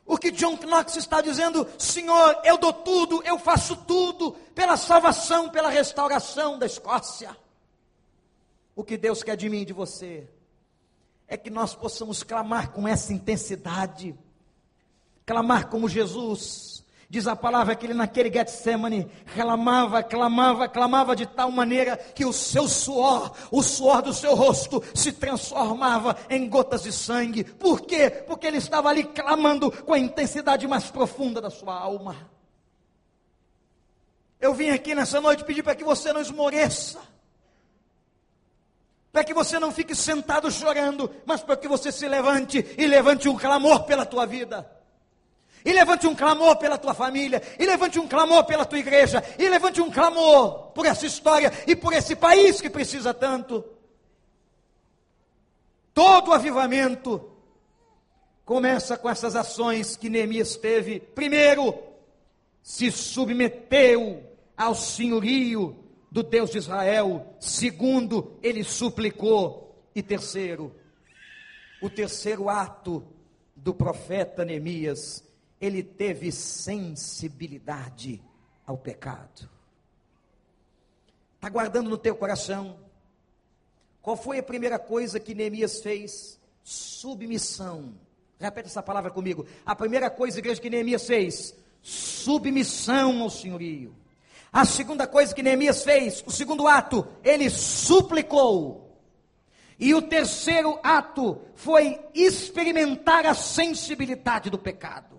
O 0.06 0.18
que 0.18 0.30
John 0.30 0.56
Knox 0.56 0.96
está 0.96 1.20
dizendo, 1.20 1.66
Senhor, 1.78 2.40
eu 2.44 2.58
dou 2.58 2.72
tudo, 2.72 3.22
eu 3.24 3.38
faço 3.38 3.74
tudo 3.76 4.32
pela 4.54 4.76
salvação, 4.76 5.48
pela 5.48 5.70
restauração 5.70 6.58
da 6.58 6.66
Escócia. 6.66 7.34
O 8.76 8.84
que 8.84 8.98
Deus 8.98 9.22
quer 9.22 9.36
de 9.36 9.48
mim 9.48 9.62
e 9.62 9.64
de 9.64 9.72
você 9.72 10.28
é 11.26 11.36
que 11.36 11.48
nós 11.48 11.74
possamos 11.74 12.22
clamar 12.22 12.70
com 12.70 12.86
essa 12.86 13.14
intensidade, 13.14 14.14
clamar 15.24 15.68
como 15.68 15.88
Jesus, 15.88 16.83
Diz 17.08 17.26
a 17.26 17.36
palavra 17.36 17.74
que 17.74 17.86
ele 17.86 17.94
naquele 17.94 18.32
Getsemane 18.32 19.06
clamava, 19.34 20.02
clamava, 20.02 20.68
clamava 20.68 21.14
de 21.14 21.26
tal 21.26 21.50
maneira 21.50 21.96
que 21.96 22.24
o 22.24 22.32
seu 22.32 22.66
suor, 22.66 23.32
o 23.50 23.62
suor 23.62 24.02
do 24.02 24.12
seu 24.12 24.34
rosto 24.34 24.82
se 24.94 25.12
transformava 25.12 26.16
em 26.30 26.48
gotas 26.48 26.82
de 26.82 26.92
sangue. 26.92 27.44
Por 27.44 27.82
quê? 27.82 28.10
Porque 28.10 28.46
ele 28.46 28.58
estava 28.58 28.88
ali 28.88 29.04
clamando 29.04 29.70
com 29.70 29.92
a 29.92 29.98
intensidade 29.98 30.66
mais 30.66 30.90
profunda 30.90 31.40
da 31.40 31.50
sua 31.50 31.78
alma. 31.78 32.16
Eu 34.40 34.52
vim 34.54 34.70
aqui 34.70 34.94
nessa 34.94 35.20
noite 35.20 35.44
pedir 35.44 35.62
para 35.62 35.74
que 35.74 35.84
você 35.84 36.12
não 36.12 36.20
esmoreça. 36.20 37.00
Para 39.12 39.24
que 39.24 39.32
você 39.32 39.58
não 39.58 39.70
fique 39.70 39.94
sentado 39.94 40.50
chorando, 40.50 41.10
mas 41.24 41.40
para 41.42 41.56
que 41.56 41.68
você 41.68 41.92
se 41.92 42.08
levante 42.08 42.74
e 42.76 42.86
levante 42.86 43.28
um 43.28 43.36
clamor 43.36 43.84
pela 43.84 44.04
tua 44.04 44.26
vida. 44.26 44.68
E 45.64 45.72
levante 45.72 46.06
um 46.06 46.14
clamor 46.14 46.56
pela 46.56 46.76
tua 46.76 46.92
família. 46.92 47.42
E 47.58 47.64
levante 47.64 47.98
um 47.98 48.06
clamor 48.06 48.44
pela 48.44 48.66
tua 48.66 48.78
igreja. 48.78 49.24
E 49.38 49.48
levante 49.48 49.80
um 49.80 49.90
clamor 49.90 50.72
por 50.72 50.84
essa 50.84 51.06
história 51.06 51.52
e 51.66 51.74
por 51.74 51.92
esse 51.92 52.14
país 52.14 52.60
que 52.60 52.68
precisa 52.68 53.14
tanto. 53.14 53.64
Todo 55.94 56.32
avivamento 56.32 57.30
começa 58.44 58.98
com 58.98 59.08
essas 59.08 59.34
ações 59.34 59.96
que 59.96 60.10
Neemias 60.10 60.56
teve. 60.56 61.00
Primeiro, 61.00 61.74
se 62.62 62.90
submeteu 62.90 64.22
ao 64.56 64.74
senhorio 64.74 65.76
do 66.10 66.22
Deus 66.22 66.50
de 66.50 66.58
Israel. 66.58 67.34
Segundo, 67.40 68.38
ele 68.42 68.62
suplicou. 68.64 69.62
E 69.94 70.02
terceiro, 70.02 70.74
o 71.80 71.88
terceiro 71.88 72.48
ato 72.48 73.04
do 73.54 73.72
profeta 73.72 74.44
Neemias, 74.44 75.24
ele 75.60 75.82
teve 75.82 76.30
sensibilidade 76.32 78.22
ao 78.66 78.76
pecado. 78.76 79.48
Está 81.36 81.48
guardando 81.48 81.90
no 81.90 81.98
teu 81.98 82.16
coração? 82.16 82.78
Qual 84.00 84.16
foi 84.16 84.38
a 84.38 84.42
primeira 84.42 84.78
coisa 84.78 85.20
que 85.20 85.34
Neemias 85.34 85.80
fez? 85.80 86.40
Submissão. 86.62 87.94
Repete 88.38 88.68
essa 88.68 88.82
palavra 88.82 89.10
comigo. 89.10 89.46
A 89.64 89.74
primeira 89.74 90.10
coisa, 90.10 90.38
igreja, 90.38 90.60
que 90.60 90.70
Neemias 90.70 91.06
fez: 91.06 91.54
submissão 91.82 93.22
ao 93.22 93.30
senhorio. 93.30 93.94
A 94.52 94.64
segunda 94.64 95.06
coisa 95.06 95.34
que 95.34 95.42
Neemias 95.42 95.82
fez, 95.82 96.22
o 96.26 96.30
segundo 96.30 96.68
ato, 96.68 97.06
ele 97.22 97.50
suplicou. 97.50 98.84
E 99.78 99.92
o 99.94 100.00
terceiro 100.00 100.78
ato 100.82 101.40
foi 101.54 102.00
experimentar 102.14 103.26
a 103.26 103.34
sensibilidade 103.34 104.48
do 104.48 104.58
pecado. 104.58 105.13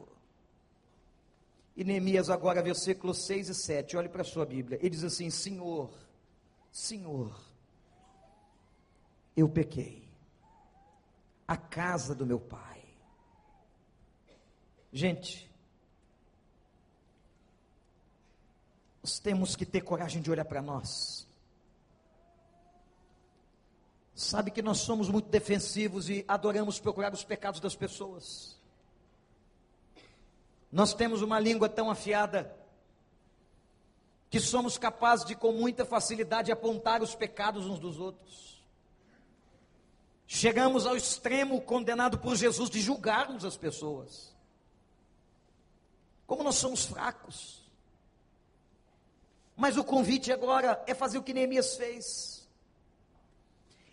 E 1.76 1.84
Neemias, 1.84 2.30
agora, 2.30 2.64
versículos 2.64 3.26
6 3.26 3.50
e 3.50 3.56
7, 3.56 3.98
olhe 3.98 4.08
para 4.08 4.22
a 4.22 4.26
sua 4.26 4.46
Bíblia. 4.46 4.80
Ele 4.80 4.92
diz 4.92 5.04
assim: 5.04 5.30
Senhor, 5.30 5.92
Senhor, 6.72 7.38
eu 9.36 9.50
pequei. 9.50 10.06
A 11.48 11.56
casa 11.56 12.16
do 12.16 12.26
meu 12.26 12.40
pai. 12.40 12.84
Gente, 14.92 15.52
nós 19.04 19.20
temos 19.20 19.56
que 19.56 19.66
ter 19.66 19.82
coragem 19.82 20.22
de 20.22 20.32
olhar 20.32 20.46
para 20.46 20.62
nós. 20.62 21.28
Sabe 24.16 24.50
que 24.50 24.62
nós 24.62 24.80
somos 24.80 25.10
muito 25.10 25.30
defensivos 25.30 26.10
e 26.10 26.24
adoramos 26.28 26.80
procurar 26.80 27.14
os 27.14 27.24
pecados 27.24 27.60
das 27.60 27.76
pessoas. 27.76 28.58
Nós 30.76 30.94
temos 30.94 31.22
uma 31.22 31.40
língua 31.40 31.70
tão 31.70 31.90
afiada 31.90 32.54
que 34.30 34.42
somos 34.42 34.78
capazes 34.78 35.26
de, 35.26 35.34
com 35.34 35.54
muita 35.54 35.86
facilidade, 35.86 36.52
apontar 36.52 37.02
os 37.02 37.16
pecados 37.16 37.66
uns 37.66 37.80
dos 37.80 37.98
outros. 37.98 38.62
Chegamos 40.28 40.86
ao 40.86 40.98
extremo 40.98 41.62
condenado 41.62 42.20
por 42.20 42.36
Jesus 42.36 42.70
de 42.70 42.82
julgarmos 42.82 43.46
as 43.46 43.56
pessoas. 43.56 44.36
Como 46.28 46.44
nós 46.44 46.56
somos 46.56 46.84
fracos. 46.84 47.64
Mas 49.56 49.78
o 49.78 49.84
convite 49.86 50.30
agora 50.30 50.84
é 50.86 50.94
fazer 50.94 51.18
o 51.18 51.24
que 51.24 51.34
Neemias 51.34 51.78
fez 51.78 52.46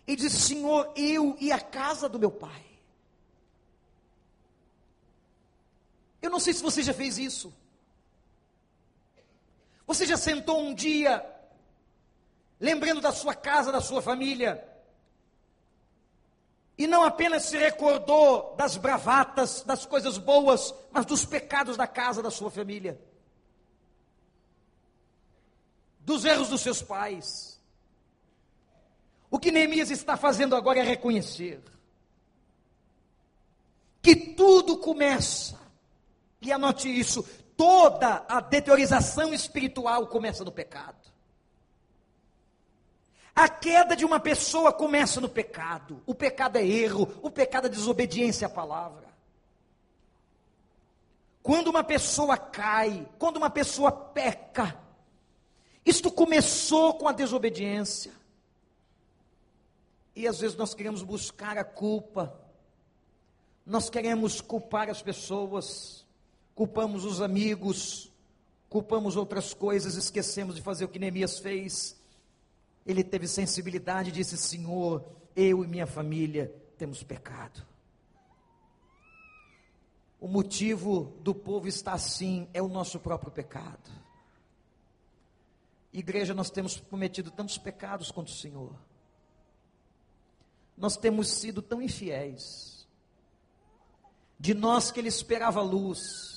e 0.05 0.17
disse: 0.17 0.37
Senhor, 0.37 0.91
eu 0.97 1.37
e 1.39 1.49
a 1.49 1.61
casa 1.61 2.09
do 2.09 2.19
meu 2.19 2.29
pai. 2.29 2.72
Eu 6.23 6.31
não 6.31 6.39
sei 6.39 6.53
se 6.53 6.63
você 6.63 6.81
já 6.81 6.91
fez 6.91 7.19
isso. 7.19 7.53
Você 9.85 10.07
já 10.07 10.17
sentou 10.17 10.59
um 10.59 10.73
dia, 10.73 11.23
lembrando 12.59 12.99
da 12.99 13.11
sua 13.11 13.35
casa, 13.35 13.71
da 13.71 13.79
sua 13.79 14.01
família, 14.01 14.67
e 16.75 16.87
não 16.87 17.03
apenas 17.03 17.43
se 17.43 17.57
recordou 17.57 18.55
das 18.55 18.75
bravatas, 18.75 19.61
das 19.61 19.85
coisas 19.85 20.17
boas, 20.17 20.73
mas 20.91 21.05
dos 21.05 21.23
pecados 21.25 21.77
da 21.77 21.85
casa 21.85 22.23
da 22.23 22.31
sua 22.31 22.49
família, 22.49 22.99
dos 25.99 26.25
erros 26.25 26.49
dos 26.49 26.61
seus 26.61 26.81
pais 26.81 27.53
o 29.33 29.39
que 29.39 29.51
Neemias 29.51 29.89
está 29.89 30.15
fazendo 30.15 30.55
agora 30.55 30.77
é 30.77 30.83
reconhecer 30.83 31.59
que 33.99 34.15
tudo 34.15 34.77
começa, 34.77 35.59
e 36.49 36.51
anote 36.51 36.87
isso, 36.87 37.23
toda 37.55 38.25
a 38.27 38.39
deteriorização 38.39 39.33
espiritual 39.33 40.07
começa 40.07 40.43
no 40.43 40.51
pecado. 40.51 41.13
A 43.35 43.49
queda 43.49 43.95
de 43.95 44.05
uma 44.05 44.19
pessoa 44.19 44.71
começa 44.71 45.19
no 45.19 45.27
pecado. 45.27 46.01
O 46.05 46.13
pecado 46.13 46.57
é 46.57 46.65
erro, 46.65 47.11
o 47.21 47.31
pecado 47.31 47.65
é 47.65 47.69
desobediência 47.69 48.45
à 48.45 48.49
palavra. 48.49 49.07
Quando 51.41 51.67
uma 51.67 51.83
pessoa 51.83 52.37
cai, 52.37 53.07
quando 53.17 53.37
uma 53.37 53.49
pessoa 53.49 53.91
peca, 53.91 54.79
isto 55.85 56.11
começou 56.11 56.93
com 56.93 57.07
a 57.07 57.11
desobediência. 57.11 58.13
E 60.15 60.27
às 60.27 60.39
vezes 60.39 60.55
nós 60.55 60.73
queremos 60.73 61.01
buscar 61.01 61.57
a 61.57 61.63
culpa, 61.63 62.39
nós 63.65 63.89
queremos 63.89 64.39
culpar 64.39 64.89
as 64.89 65.01
pessoas, 65.01 66.02
culpamos 66.55 67.05
os 67.05 67.21
amigos, 67.21 68.11
culpamos 68.69 69.15
outras 69.15 69.53
coisas, 69.53 69.95
esquecemos 69.95 70.55
de 70.55 70.61
fazer 70.61 70.85
o 70.85 70.87
que 70.87 70.99
Neemias 70.99 71.39
fez. 71.39 71.99
Ele 72.85 73.03
teve 73.03 73.27
sensibilidade 73.27 74.09
e 74.09 74.13
disse: 74.13 74.37
Senhor, 74.37 75.05
eu 75.35 75.63
e 75.63 75.67
minha 75.67 75.87
família 75.87 76.53
temos 76.77 77.03
pecado. 77.03 77.65
O 80.19 80.27
motivo 80.27 81.13
do 81.21 81.35
povo 81.35 81.67
estar 81.67 81.93
assim 81.93 82.47
é 82.53 82.61
o 82.61 82.67
nosso 82.67 82.99
próprio 82.99 83.31
pecado. 83.31 83.91
Igreja, 85.91 86.33
nós 86.33 86.49
temos 86.49 86.79
cometido 86.79 87.29
tantos 87.29 87.57
pecados 87.57 88.09
contra 88.09 88.33
o 88.33 88.37
Senhor 88.37 88.73
nós 90.77 90.97
temos 90.97 91.27
sido 91.29 91.61
tão 91.61 91.81
infiéis. 91.81 92.87
De 94.39 94.53
nós 94.53 94.91
que 94.91 94.99
ele 94.99 95.07
esperava 95.07 95.61
luz, 95.61 96.32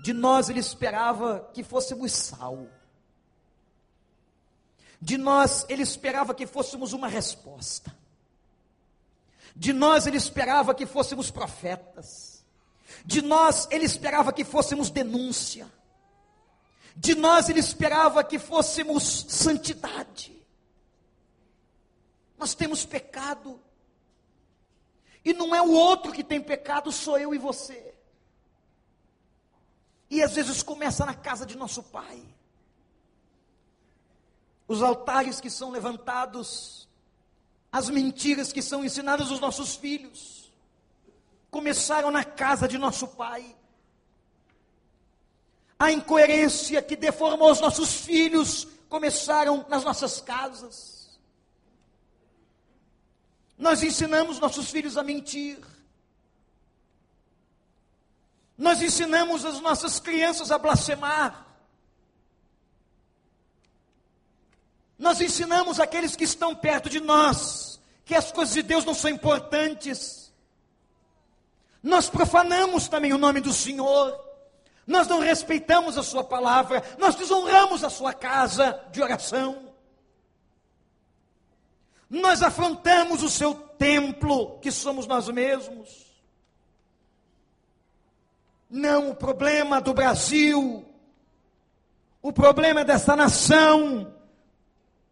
de 0.00 0.12
nós 0.12 0.48
ele 0.48 0.60
esperava 0.60 1.50
que 1.52 1.62
fôssemos 1.62 2.12
sal. 2.12 2.66
De 5.00 5.16
nós 5.16 5.66
ele 5.68 5.82
esperava 5.82 6.34
que 6.34 6.46
fôssemos 6.46 6.92
uma 6.92 7.08
resposta. 7.08 7.94
De 9.54 9.72
nós 9.72 10.06
ele 10.06 10.16
esperava 10.16 10.74
que 10.74 10.86
fôssemos 10.86 11.30
profetas. 11.30 12.44
De 13.04 13.20
nós 13.20 13.66
ele 13.70 13.84
esperava 13.84 14.32
que 14.32 14.44
fôssemos 14.44 14.88
denúncia. 14.88 15.70
De 16.94 17.14
nós 17.14 17.48
ele 17.48 17.60
esperava 17.60 18.22
que 18.22 18.38
fôssemos 18.38 19.26
santidade. 19.28 20.36
Nós 22.38 22.54
temos 22.54 22.86
pecado. 22.86 23.60
E 25.24 25.32
não 25.32 25.54
é 25.54 25.60
o 25.60 25.72
outro 25.72 26.12
que 26.12 26.22
tem 26.22 26.40
pecado, 26.40 26.92
sou 26.92 27.18
eu 27.18 27.34
e 27.34 27.38
você. 27.38 27.97
E 30.10 30.22
às 30.22 30.34
vezes 30.34 30.62
começa 30.62 31.04
na 31.04 31.14
casa 31.14 31.44
de 31.44 31.56
nosso 31.56 31.82
pai. 31.82 32.22
Os 34.66 34.82
altares 34.82 35.40
que 35.40 35.50
são 35.50 35.70
levantados, 35.70 36.88
as 37.70 37.88
mentiras 37.88 38.52
que 38.52 38.62
são 38.62 38.84
ensinadas 38.84 39.30
aos 39.30 39.40
nossos 39.40 39.76
filhos, 39.76 40.52
começaram 41.50 42.10
na 42.10 42.24
casa 42.24 42.66
de 42.68 42.78
nosso 42.78 43.08
pai. 43.08 43.56
A 45.78 45.92
incoerência 45.92 46.82
que 46.82 46.96
deformou 46.96 47.50
os 47.50 47.60
nossos 47.60 48.00
filhos 48.00 48.66
começaram 48.88 49.64
nas 49.68 49.84
nossas 49.84 50.20
casas. 50.20 51.18
Nós 53.56 53.82
ensinamos 53.82 54.38
nossos 54.38 54.70
filhos 54.70 54.96
a 54.96 55.02
mentir. 55.02 55.58
Nós 58.58 58.82
ensinamos 58.82 59.44
as 59.44 59.60
nossas 59.60 60.00
crianças 60.00 60.50
a 60.50 60.58
blasfemar. 60.58 61.46
Nós 64.98 65.20
ensinamos 65.20 65.78
aqueles 65.78 66.16
que 66.16 66.24
estão 66.24 66.56
perto 66.56 66.90
de 66.90 66.98
nós 66.98 67.78
que 68.04 68.14
as 68.14 68.32
coisas 68.32 68.54
de 68.54 68.62
Deus 68.62 68.86
não 68.86 68.94
são 68.94 69.10
importantes. 69.10 70.32
Nós 71.82 72.08
profanamos 72.08 72.88
também 72.88 73.12
o 73.12 73.18
nome 73.18 73.38
do 73.40 73.52
Senhor. 73.52 74.18
Nós 74.86 75.06
não 75.06 75.20
respeitamos 75.20 75.98
a 75.98 76.02
Sua 76.02 76.24
palavra. 76.24 76.82
Nós 76.96 77.14
desonramos 77.14 77.84
a 77.84 77.90
Sua 77.90 78.14
casa 78.14 78.82
de 78.90 79.02
oração. 79.02 79.68
Nós 82.08 82.42
afrontamos 82.42 83.22
o 83.22 83.28
seu 83.28 83.54
templo, 83.54 84.58
que 84.60 84.72
somos 84.72 85.06
nós 85.06 85.28
mesmos. 85.28 86.07
Não 88.68 89.10
o 89.10 89.14
problema 89.14 89.80
do 89.80 89.94
Brasil, 89.94 90.84
o 92.20 92.32
problema 92.32 92.84
dessa 92.84 93.16
nação, 93.16 94.12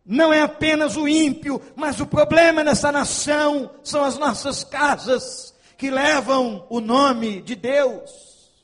não 0.05 0.33
é 0.33 0.43
apenas 0.43 0.97
o 0.97 1.09
ímpio, 1.09 1.61
mas 1.75 2.01
o 2.01 2.07
problema 2.07 2.63
dessa 2.63 2.93
nação 2.93 3.71
são 3.83 4.05
as 4.05 4.19
nossas 4.19 4.63
casas, 4.63 5.55
que 5.77 5.91
levam 5.91 6.67
o 6.71 6.81
nome 6.81 7.43
de 7.43 7.55
Deus. 7.55 8.55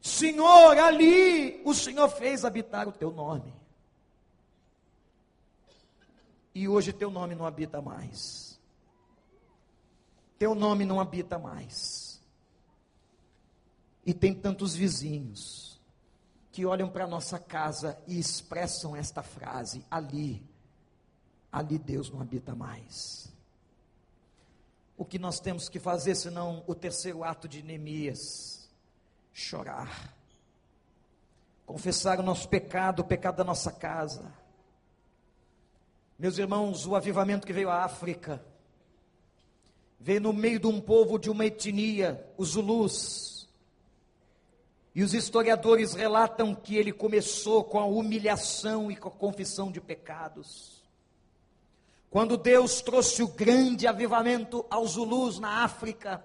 Senhor, 0.00 0.78
ali 0.78 1.60
o 1.64 1.74
Senhor 1.74 2.08
fez 2.08 2.44
habitar 2.44 2.88
o 2.88 2.92
teu 2.92 3.10
nome. 3.10 3.52
E 6.54 6.68
hoje 6.68 6.92
teu 6.92 7.10
nome 7.10 7.34
não 7.34 7.46
habita 7.46 7.80
mais. 7.80 8.58
Teu 10.38 10.54
nome 10.54 10.84
não 10.84 11.00
habita 11.00 11.38
mais. 11.38 12.09
E 14.10 14.12
tem 14.12 14.34
tantos 14.34 14.74
vizinhos 14.74 15.80
que 16.50 16.66
olham 16.66 16.88
para 16.88 17.06
nossa 17.06 17.38
casa 17.38 17.96
e 18.08 18.18
expressam 18.18 18.96
esta 18.96 19.22
frase: 19.22 19.86
ali, 19.88 20.42
ali 21.52 21.78
Deus 21.78 22.10
não 22.10 22.20
habita 22.20 22.52
mais. 22.52 23.32
O 24.96 25.04
que 25.04 25.16
nós 25.16 25.38
temos 25.38 25.68
que 25.68 25.78
fazer, 25.78 26.16
senão 26.16 26.64
o 26.66 26.74
terceiro 26.74 27.22
ato 27.22 27.46
de 27.46 27.62
Neemias? 27.62 28.68
Chorar, 29.32 30.12
confessar 31.64 32.18
o 32.18 32.24
nosso 32.24 32.48
pecado, 32.48 33.02
o 33.02 33.04
pecado 33.04 33.36
da 33.36 33.44
nossa 33.44 33.70
casa. 33.70 34.34
Meus 36.18 36.36
irmãos, 36.36 36.84
o 36.84 36.96
avivamento 36.96 37.46
que 37.46 37.52
veio 37.52 37.70
à 37.70 37.84
África, 37.84 38.44
veio 40.00 40.20
no 40.20 40.32
meio 40.32 40.58
de 40.58 40.66
um 40.66 40.80
povo 40.80 41.16
de 41.16 41.30
uma 41.30 41.46
etnia, 41.46 42.28
os 42.36 42.48
Zulus, 42.48 43.39
e 44.94 45.02
os 45.02 45.14
historiadores 45.14 45.94
relatam 45.94 46.54
que 46.54 46.76
ele 46.76 46.92
começou 46.92 47.62
com 47.62 47.78
a 47.78 47.84
humilhação 47.84 48.90
e 48.90 48.96
com 48.96 49.08
a 49.08 49.12
confissão 49.12 49.70
de 49.70 49.80
pecados. 49.80 50.82
Quando 52.10 52.36
Deus 52.36 52.80
trouxe 52.82 53.22
o 53.22 53.28
grande 53.28 53.86
avivamento 53.86 54.66
aos 54.68 54.92
Zulus 54.92 55.38
na 55.38 55.62
África, 55.62 56.24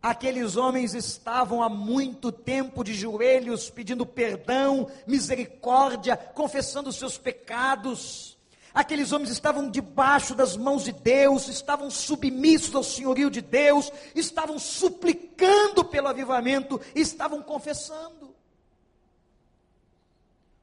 aqueles 0.00 0.56
homens 0.56 0.94
estavam 0.94 1.60
há 1.60 1.68
muito 1.68 2.30
tempo 2.30 2.84
de 2.84 2.94
joelhos 2.94 3.68
pedindo 3.68 4.06
perdão, 4.06 4.88
misericórdia, 5.04 6.16
confessando 6.16 6.92
seus 6.92 7.18
pecados. 7.18 8.38
Aqueles 8.72 9.10
homens 9.10 9.30
estavam 9.30 9.68
debaixo 9.68 10.34
das 10.34 10.56
mãos 10.56 10.84
de 10.84 10.92
Deus, 10.92 11.48
estavam 11.48 11.90
submissos 11.90 12.74
ao 12.74 12.84
senhorio 12.84 13.30
de 13.30 13.40
Deus, 13.40 13.90
estavam 14.14 14.58
suplicando 14.58 15.84
pelo 15.84 16.06
avivamento, 16.08 16.80
estavam 16.94 17.42
confessando. 17.42 18.34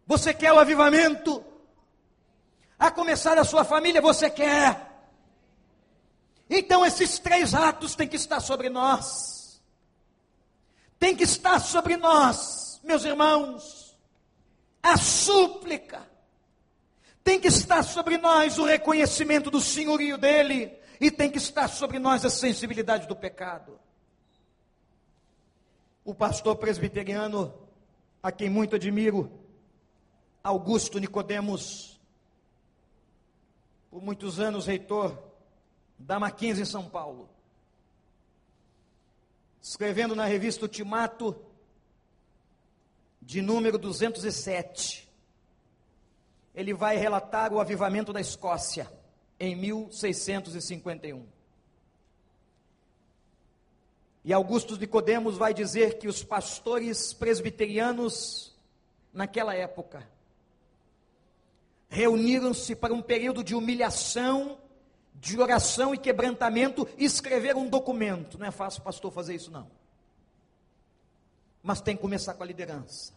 Você 0.05 0.33
quer 0.33 0.53
o 0.53 0.59
avivamento? 0.59 1.43
A 2.79 2.89
começar 2.89 3.35
da 3.35 3.43
sua 3.43 3.65
família, 3.65 4.01
você 4.01 4.29
quer. 4.29 4.87
Então 6.49 6.85
esses 6.85 7.19
três 7.19 7.53
atos 7.53 7.93
têm 7.93 8.07
que 8.07 8.15
estar 8.15 8.39
sobre 8.39 8.69
nós. 8.69 9.61
Tem 10.97 11.13
que 11.13 11.23
estar 11.23 11.59
sobre 11.59 11.97
nós, 11.97 12.79
meus 12.83 13.03
irmãos. 13.03 13.97
A 14.81 14.95
súplica 14.95 16.16
tem 17.27 17.41
que 17.41 17.49
estar 17.49 17.83
sobre 17.83 18.17
nós 18.17 18.57
o 18.57 18.63
reconhecimento 18.63 19.51
do 19.51 19.59
senhorio 19.59 20.17
dele, 20.17 20.71
e 20.97 21.11
tem 21.11 21.29
que 21.29 21.37
estar 21.37 21.67
sobre 21.67 21.99
nós 21.99 22.23
a 22.23 22.29
sensibilidade 22.29 23.05
do 23.05 23.17
pecado. 23.17 23.77
O 26.05 26.15
pastor 26.15 26.55
presbiteriano, 26.55 27.53
a 28.23 28.31
quem 28.31 28.49
muito 28.49 28.77
admiro, 28.77 29.29
Augusto 30.41 30.99
Nicodemos, 30.99 31.99
por 33.91 34.01
muitos 34.01 34.39
anos 34.39 34.65
reitor 34.65 35.21
da 35.99 36.17
Mackenzie 36.17 36.63
em 36.63 36.65
São 36.65 36.87
Paulo, 36.87 37.29
escrevendo 39.61 40.15
na 40.15 40.23
revista 40.23 40.63
Ultimato, 40.63 41.35
de 43.21 43.41
número 43.41 43.77
207, 43.77 45.06
ele 46.57 46.73
vai 46.73 46.97
relatar 46.97 47.53
o 47.53 47.59
avivamento 47.59 48.11
da 48.11 48.19
Escócia 48.19 48.91
em 49.39 49.55
1651. 49.55 51.23
E 54.25 54.33
Augusto 54.33 54.75
Nicodemos 54.75 55.37
vai 55.37 55.53
dizer 55.53 55.99
que 55.99 56.07
os 56.07 56.23
pastores 56.23 57.13
presbiterianos 57.13 58.57
naquela 59.13 59.53
época 59.53 60.09
reuniram-se 61.89 62.75
para 62.75 62.91
um 62.91 63.03
período 63.03 63.43
de 63.43 63.53
humilhação, 63.53 64.57
de 65.13 65.39
oração 65.39 65.93
e 65.93 65.97
quebrantamento 65.99 66.87
e 66.97 67.05
escreveram 67.05 67.61
um 67.61 67.69
documento. 67.69 68.39
Não 68.39 68.47
é 68.47 68.51
fácil 68.51 68.81
pastor 68.81 69.11
fazer 69.11 69.35
isso 69.35 69.51
não. 69.51 69.69
Mas 71.61 71.81
tem 71.81 71.95
que 71.95 72.01
começar 72.01 72.33
com 72.33 72.41
a 72.41 72.47
liderança 72.47 73.16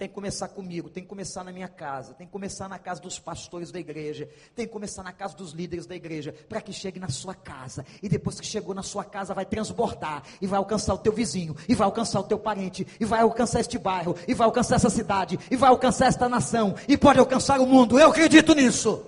tem 0.00 0.08
que 0.08 0.14
começar 0.14 0.48
comigo, 0.48 0.88
tem 0.88 1.02
que 1.02 1.08
começar 1.10 1.44
na 1.44 1.52
minha 1.52 1.68
casa, 1.68 2.14
tem 2.14 2.26
que 2.26 2.32
começar 2.32 2.70
na 2.70 2.78
casa 2.78 3.02
dos 3.02 3.18
pastores 3.18 3.70
da 3.70 3.78
igreja, 3.78 4.26
tem 4.56 4.66
que 4.66 4.72
começar 4.72 5.02
na 5.02 5.12
casa 5.12 5.36
dos 5.36 5.52
líderes 5.52 5.84
da 5.84 5.94
igreja, 5.94 6.34
para 6.48 6.62
que 6.62 6.72
chegue 6.72 6.98
na 6.98 7.10
sua 7.10 7.34
casa, 7.34 7.84
e 8.02 8.08
depois 8.08 8.40
que 8.40 8.46
chegou 8.46 8.74
na 8.74 8.82
sua 8.82 9.04
casa, 9.04 9.34
vai 9.34 9.44
transbordar, 9.44 10.22
e 10.40 10.46
vai 10.46 10.56
alcançar 10.56 10.94
o 10.94 10.98
teu 10.98 11.12
vizinho, 11.12 11.54
e 11.68 11.74
vai 11.74 11.84
alcançar 11.84 12.18
o 12.18 12.22
teu 12.22 12.38
parente, 12.38 12.86
e 12.98 13.04
vai 13.04 13.20
alcançar 13.20 13.60
este 13.60 13.76
bairro, 13.76 14.16
e 14.26 14.32
vai 14.32 14.46
alcançar 14.46 14.76
essa 14.76 14.88
cidade, 14.88 15.38
e 15.50 15.54
vai 15.54 15.68
alcançar 15.68 16.06
esta 16.06 16.30
nação, 16.30 16.74
e 16.88 16.96
pode 16.96 17.18
alcançar 17.18 17.60
o 17.60 17.66
mundo, 17.66 18.00
eu 18.00 18.08
acredito 18.08 18.54
nisso. 18.54 19.04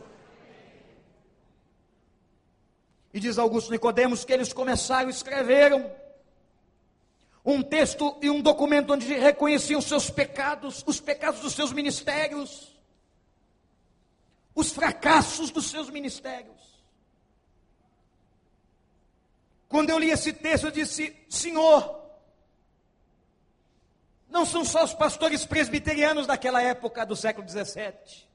E 3.14 3.18
diz 3.18 3.38
Augusto 3.38 3.70
Nicodemos 3.70 4.26
que 4.26 4.32
eles 4.34 4.52
começaram, 4.52 5.08
escreveram, 5.08 5.90
um 7.44 7.62
texto 7.62 8.16
e 8.22 8.30
um 8.30 8.40
documento 8.40 8.92
onde 8.92 9.12
reconheciam 9.14 9.80
seus 9.80 10.08
pecados, 10.08 10.84
os 10.86 11.00
pecados 11.00 11.40
dos 11.40 11.54
seus 11.54 11.72
ministérios, 11.72 12.72
os 14.54 14.70
fracassos 14.72 15.50
dos 15.50 15.66
seus 15.70 15.90
ministérios. 15.90 16.62
Quando 19.68 19.90
eu 19.90 19.98
li 19.98 20.10
esse 20.10 20.32
texto, 20.32 20.64
eu 20.64 20.70
disse: 20.70 21.16
Senhor, 21.28 22.00
não 24.28 24.46
são 24.46 24.64
só 24.64 24.84
os 24.84 24.94
pastores 24.94 25.44
presbiterianos 25.44 26.26
daquela 26.26 26.62
época 26.62 27.04
do 27.04 27.16
século 27.16 27.44
17, 27.44 28.28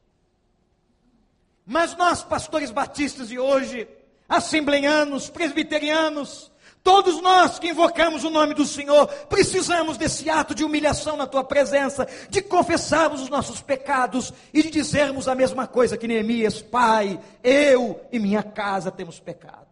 mas 1.66 1.95
nós, 1.95 2.24
pastores 2.24 2.72
batistas 2.72 3.30
de 3.30 3.39
hoje, 3.39 3.88
assembleianos, 4.28 5.30
presbiterianos, 5.30 6.51
Todos 6.88 7.21
nós 7.21 7.59
que 7.59 7.67
invocamos 7.67 8.23
o 8.23 8.29
nome 8.29 8.53
do 8.53 8.63
Senhor, 8.63 9.07
precisamos 9.25 9.97
desse 9.97 10.29
ato 10.29 10.55
de 10.55 10.63
humilhação 10.63 11.17
na 11.17 11.27
tua 11.27 11.43
presença, 11.43 12.07
de 12.29 12.41
confessarmos 12.41 13.21
os 13.21 13.27
nossos 13.27 13.61
pecados 13.61 14.31
e 14.53 14.63
de 14.63 14.69
dizermos 14.69 15.27
a 15.27 15.35
mesma 15.35 15.67
coisa 15.67 15.97
que 15.97 16.07
Neemias: 16.07 16.61
Pai, 16.61 17.19
eu 17.43 17.99
e 18.09 18.17
minha 18.17 18.41
casa 18.41 18.89
temos 18.89 19.19
pecado. 19.19 19.67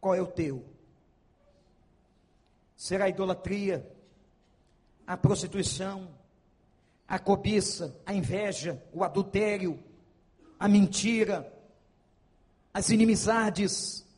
Qual 0.00 0.14
é 0.14 0.22
o 0.22 0.26
teu? 0.26 0.64
Será 2.74 3.04
a 3.04 3.10
idolatria, 3.10 3.86
a 5.06 5.18
prostituição, 5.18 6.08
a 7.06 7.18
cobiça, 7.18 7.94
a 8.06 8.14
inveja, 8.14 8.82
o 8.90 9.04
adultério, 9.04 9.78
a 10.58 10.66
mentira, 10.66 11.52
as 12.72 12.88
inimizades, 12.88 14.08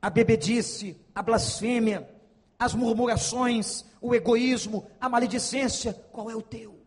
a 0.00 0.08
bebedice, 0.08 0.96
a 1.14 1.22
blasfêmia, 1.22 2.08
as 2.58 2.74
murmurações, 2.74 3.84
o 4.00 4.14
egoísmo, 4.14 4.88
a 5.00 5.08
maledicência, 5.08 5.92
qual 5.92 6.30
é 6.30 6.36
o 6.36 6.42
teu? 6.42 6.78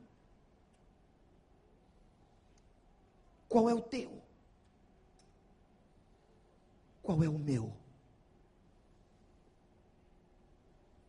Qual 3.47 3.69
é 3.69 3.73
o 3.73 3.81
teu? 3.81 4.21
Qual 7.03 7.21
é 7.23 7.27
o 7.27 7.37
meu? 7.37 7.73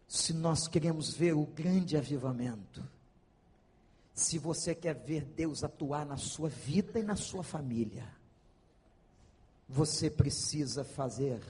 Se 0.08 0.32
nós 0.32 0.66
queremos 0.66 1.14
ver 1.14 1.34
o 1.34 1.46
grande 1.46 1.96
avivamento, 1.96 2.86
se 4.14 4.38
você 4.38 4.74
quer 4.74 4.94
ver 4.94 5.24
Deus 5.24 5.64
atuar 5.64 6.04
na 6.04 6.16
sua 6.16 6.48
vida 6.48 6.98
e 6.98 7.02
na 7.02 7.16
sua 7.16 7.42
família, 7.42 8.06
você 9.68 10.10
precisa 10.10 10.84
fazer 10.84 11.40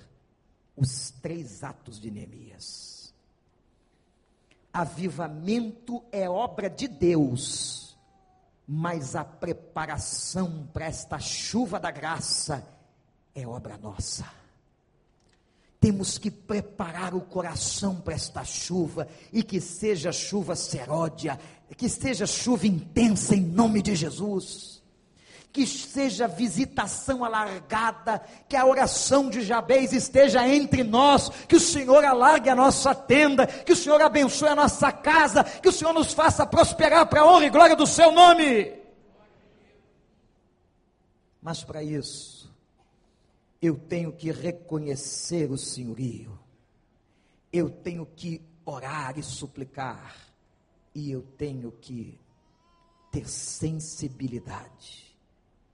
os 0.77 1.11
três 1.11 1.63
atos 1.63 2.01
de 2.01 2.11
Neemias. 2.11 3.15
Avivamento 4.73 6.03
é 6.11 6.29
obra 6.29 6.71
de 6.71 6.89
Deus, 6.89 7.97
mas 8.67 9.15
a 9.15 9.25
preparação 9.25 10.67
para 10.73 10.87
esta 10.87 11.19
chuva 11.19 11.79
da 11.79 11.91
graça 11.91 12.67
é 13.35 13.47
obra 13.47 13.77
nossa. 13.77 14.25
Temos 15.79 16.17
que 16.17 16.31
preparar 16.31 17.15
o 17.15 17.21
coração 17.21 18.01
para 18.01 18.15
esta 18.15 18.45
chuva 18.45 19.09
e 19.33 19.43
que 19.43 19.61
seja 19.61 20.13
chuva 20.13 20.55
seródia, 20.55 21.39
que 21.77 21.89
seja 21.89 22.27
chuva 22.27 22.67
intensa 22.67 23.35
em 23.35 23.43
nome 23.43 23.83
de 23.83 23.95
Jesus 23.95 24.82
que 25.53 25.67
seja 25.67 26.27
visitação 26.27 27.23
alargada, 27.25 28.21
que 28.49 28.57
a 28.57 28.65
oração 28.65 29.29
de 29.29 29.43
Jabez 29.43 29.93
esteja 29.93 30.49
entre 30.49 30.83
nós, 30.83 31.29
que 31.47 31.57
o 31.57 31.61
Senhor 31.61 32.03
alargue 32.05 32.49
a 32.49 32.57
nossa 32.57 32.95
tenda, 32.95 33.47
que 33.47 33.73
o 33.73 33.77
Senhor 33.77 34.01
abençoe 34.01 34.49
a 34.49 34.57
nossa 34.57 34.91
casa, 34.91 35.45
que 35.45 35.69
o 35.69 35.73
Senhor 35.73 35.93
nos 35.93 36.15
faça 36.15 36.47
prosperar 36.47 37.07
para 37.07 37.21
a 37.21 37.27
honra 37.27 37.45
e 37.45 37.51
glória 37.51 37.77
do 37.77 37.87
seu 37.87 38.11
nome. 38.11 38.73
Mas 41.43 41.63
para 41.63 41.83
isso, 41.83 42.51
eu 43.61 43.77
tenho 43.77 44.11
que 44.13 44.33
reconhecer 44.33 45.51
o 45.51 45.59
senhorio, 45.59 46.39
eu 47.53 47.69
tenho 47.69 48.07
que 48.07 48.41
orar 48.65 49.19
e 49.19 49.23
suplicar, 49.23 50.17
e 50.95 51.11
eu 51.11 51.21
tenho 51.37 51.71
que 51.73 52.19
ter 53.11 53.29
sensibilidade 53.29 55.12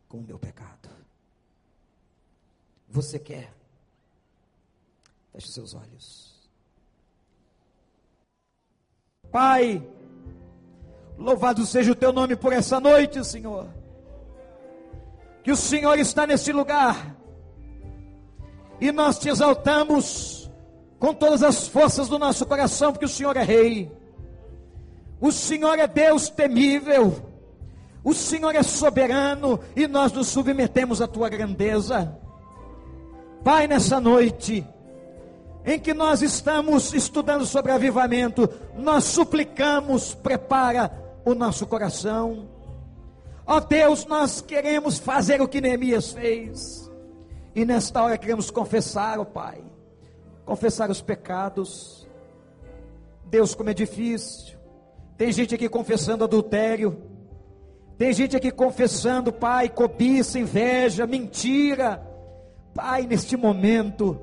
com 0.08 0.18
o 0.18 0.22
meu 0.22 0.38
pecado. 0.38 0.88
Você 2.88 3.18
quer? 3.18 3.52
Feche 5.32 5.48
seus 5.48 5.74
olhos. 5.74 6.28
Pai, 9.30 9.86
louvado 11.18 11.66
seja 11.66 11.92
o 11.92 11.94
teu 11.94 12.12
nome 12.12 12.34
por 12.34 12.52
essa 12.52 12.80
noite, 12.80 13.22
Senhor. 13.24 13.68
Que 15.44 15.52
o 15.52 15.56
Senhor 15.56 15.98
está 15.98 16.26
nesse 16.26 16.50
lugar. 16.50 17.14
E 18.80 18.90
nós 18.90 19.18
te 19.18 19.28
exaltamos 19.28 20.50
com 20.98 21.12
todas 21.12 21.42
as 21.42 21.68
forças 21.68 22.08
do 22.08 22.18
nosso 22.18 22.46
coração, 22.46 22.92
porque 22.92 23.04
o 23.04 23.08
Senhor 23.08 23.36
é 23.36 23.42
Rei. 23.42 23.92
O 25.20 25.30
Senhor 25.30 25.78
é 25.78 25.86
Deus 25.86 26.30
temível. 26.30 27.27
O 28.02 28.14
Senhor 28.14 28.54
é 28.54 28.62
soberano 28.62 29.60
e 29.74 29.86
nós 29.86 30.12
nos 30.12 30.28
submetemos 30.28 31.02
à 31.02 31.06
tua 31.06 31.28
grandeza. 31.28 32.16
Pai, 33.44 33.66
nessa 33.66 34.00
noite, 34.00 34.66
em 35.64 35.78
que 35.78 35.92
nós 35.92 36.22
estamos 36.22 36.94
estudando 36.94 37.44
sobre 37.44 37.72
avivamento, 37.72 38.48
nós 38.76 39.04
suplicamos, 39.04 40.14
prepara 40.14 40.90
o 41.24 41.34
nosso 41.34 41.66
coração. 41.66 42.48
Ó 43.46 43.60
Deus, 43.60 44.06
nós 44.06 44.40
queremos 44.40 44.98
fazer 44.98 45.40
o 45.40 45.48
que 45.48 45.60
Neemias 45.60 46.12
fez. 46.12 46.90
E 47.54 47.64
nesta 47.64 48.02
hora 48.02 48.18
queremos 48.18 48.50
confessar, 48.50 49.18
ó 49.18 49.24
Pai, 49.24 49.62
confessar 50.44 50.90
os 50.90 51.00
pecados. 51.00 52.06
Deus, 53.24 53.54
como 53.54 53.70
é 53.70 53.74
difícil. 53.74 54.56
Tem 55.16 55.32
gente 55.32 55.54
aqui 55.54 55.68
confessando 55.68 56.24
adultério 56.24 56.96
tem 57.98 58.12
gente 58.12 58.36
aqui 58.36 58.52
confessando, 58.52 59.32
Pai, 59.32 59.68
cobiça, 59.68 60.38
inveja, 60.38 61.04
mentira. 61.04 62.00
Pai, 62.72 63.02
neste 63.08 63.36
momento, 63.36 64.20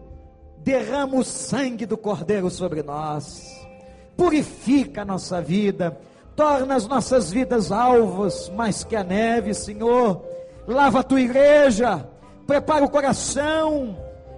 derrama 0.60 1.18
o 1.18 1.26
sangue 1.26 1.86
do 1.86 1.98
Cordeiro 1.98 2.50
sobre 2.50 2.82
nós. 2.82 3.68
Purifica 4.16 5.02
a 5.02 5.06
nossa 5.06 5.42
vida. 5.42 6.00
Torna 6.38 6.76
as 6.76 6.88
nossas 6.88 7.32
vidas 7.32 7.70
alvas 7.70 8.50
mais 8.56 8.86
que 8.86 8.96
a 8.96 9.04
neve, 9.04 9.54
Senhor. 9.54 10.24
Lava 10.66 11.02
a 11.02 11.04
tua 11.04 11.20
igreja. 11.20 12.08
Prepara 12.48 12.86
o 12.86 12.90
coração. 12.90 13.98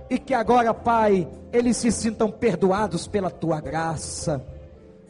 E 0.10 0.18
que 0.18 0.34
agora, 0.34 0.74
Pai, 0.74 1.28
eles 1.54 1.78
se 1.78 1.92
sintam 1.92 2.32
perdoados 2.32 3.08
pela 3.08 3.30
tua 3.30 3.62
graça. 3.62 4.44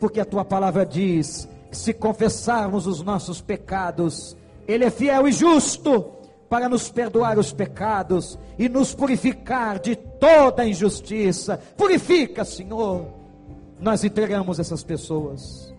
Porque 0.01 0.19
a 0.19 0.25
tua 0.25 0.43
palavra 0.43 0.85
diz 0.85 1.47
se 1.77 1.93
confessarmos 1.93 2.87
os 2.87 3.01
nossos 3.01 3.41
pecados, 3.41 4.35
Ele 4.67 4.85
é 4.85 4.89
fiel 4.89 5.27
e 5.27 5.31
justo 5.31 6.13
para 6.49 6.69
nos 6.69 6.89
perdoar 6.89 7.37
os 7.37 7.51
pecados 7.51 8.37
e 8.57 8.69
nos 8.69 8.93
purificar 8.93 9.79
de 9.79 9.95
toda 9.95 10.65
injustiça. 10.65 11.59
Purifica, 11.75 12.45
Senhor. 12.45 13.07
Nós 13.79 14.03
entregamos 14.03 14.59
essas 14.59 14.83
pessoas. 14.83 15.73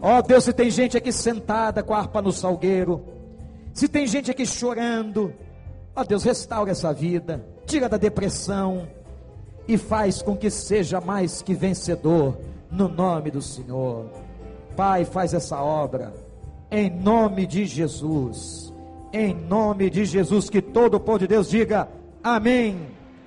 Ó 0.00 0.18
oh, 0.18 0.22
Deus, 0.22 0.44
se 0.44 0.52
tem 0.52 0.70
gente 0.70 0.96
aqui 0.96 1.12
sentada 1.12 1.82
com 1.82 1.94
a 1.94 1.98
harpa 1.98 2.22
no 2.22 2.32
salgueiro, 2.32 3.02
se 3.72 3.88
tem 3.88 4.06
gente 4.06 4.30
aqui 4.30 4.46
chorando, 4.46 5.32
ó 5.94 6.02
oh, 6.02 6.04
Deus, 6.04 6.22
restaura 6.22 6.70
essa 6.70 6.92
vida, 6.92 7.44
tira 7.66 7.88
da 7.88 7.96
depressão 7.96 8.86
e 9.66 9.76
faz 9.76 10.22
com 10.22 10.36
que 10.36 10.50
seja 10.50 11.00
mais 11.00 11.42
que 11.42 11.54
vencedor, 11.54 12.38
no 12.70 12.88
nome 12.88 13.30
do 13.30 13.42
Senhor. 13.42 14.27
Pai, 14.78 15.04
faz 15.04 15.34
essa 15.34 15.60
obra, 15.60 16.14
em 16.70 16.88
nome 16.88 17.48
de 17.48 17.66
Jesus, 17.66 18.72
em 19.12 19.34
nome 19.34 19.90
de 19.90 20.04
Jesus, 20.04 20.48
que 20.48 20.62
todo 20.62 20.94
o 20.94 21.00
povo 21.00 21.18
de 21.18 21.26
Deus 21.26 21.50
diga 21.50 21.88
amém, 22.22 22.86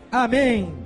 amém 0.09 0.80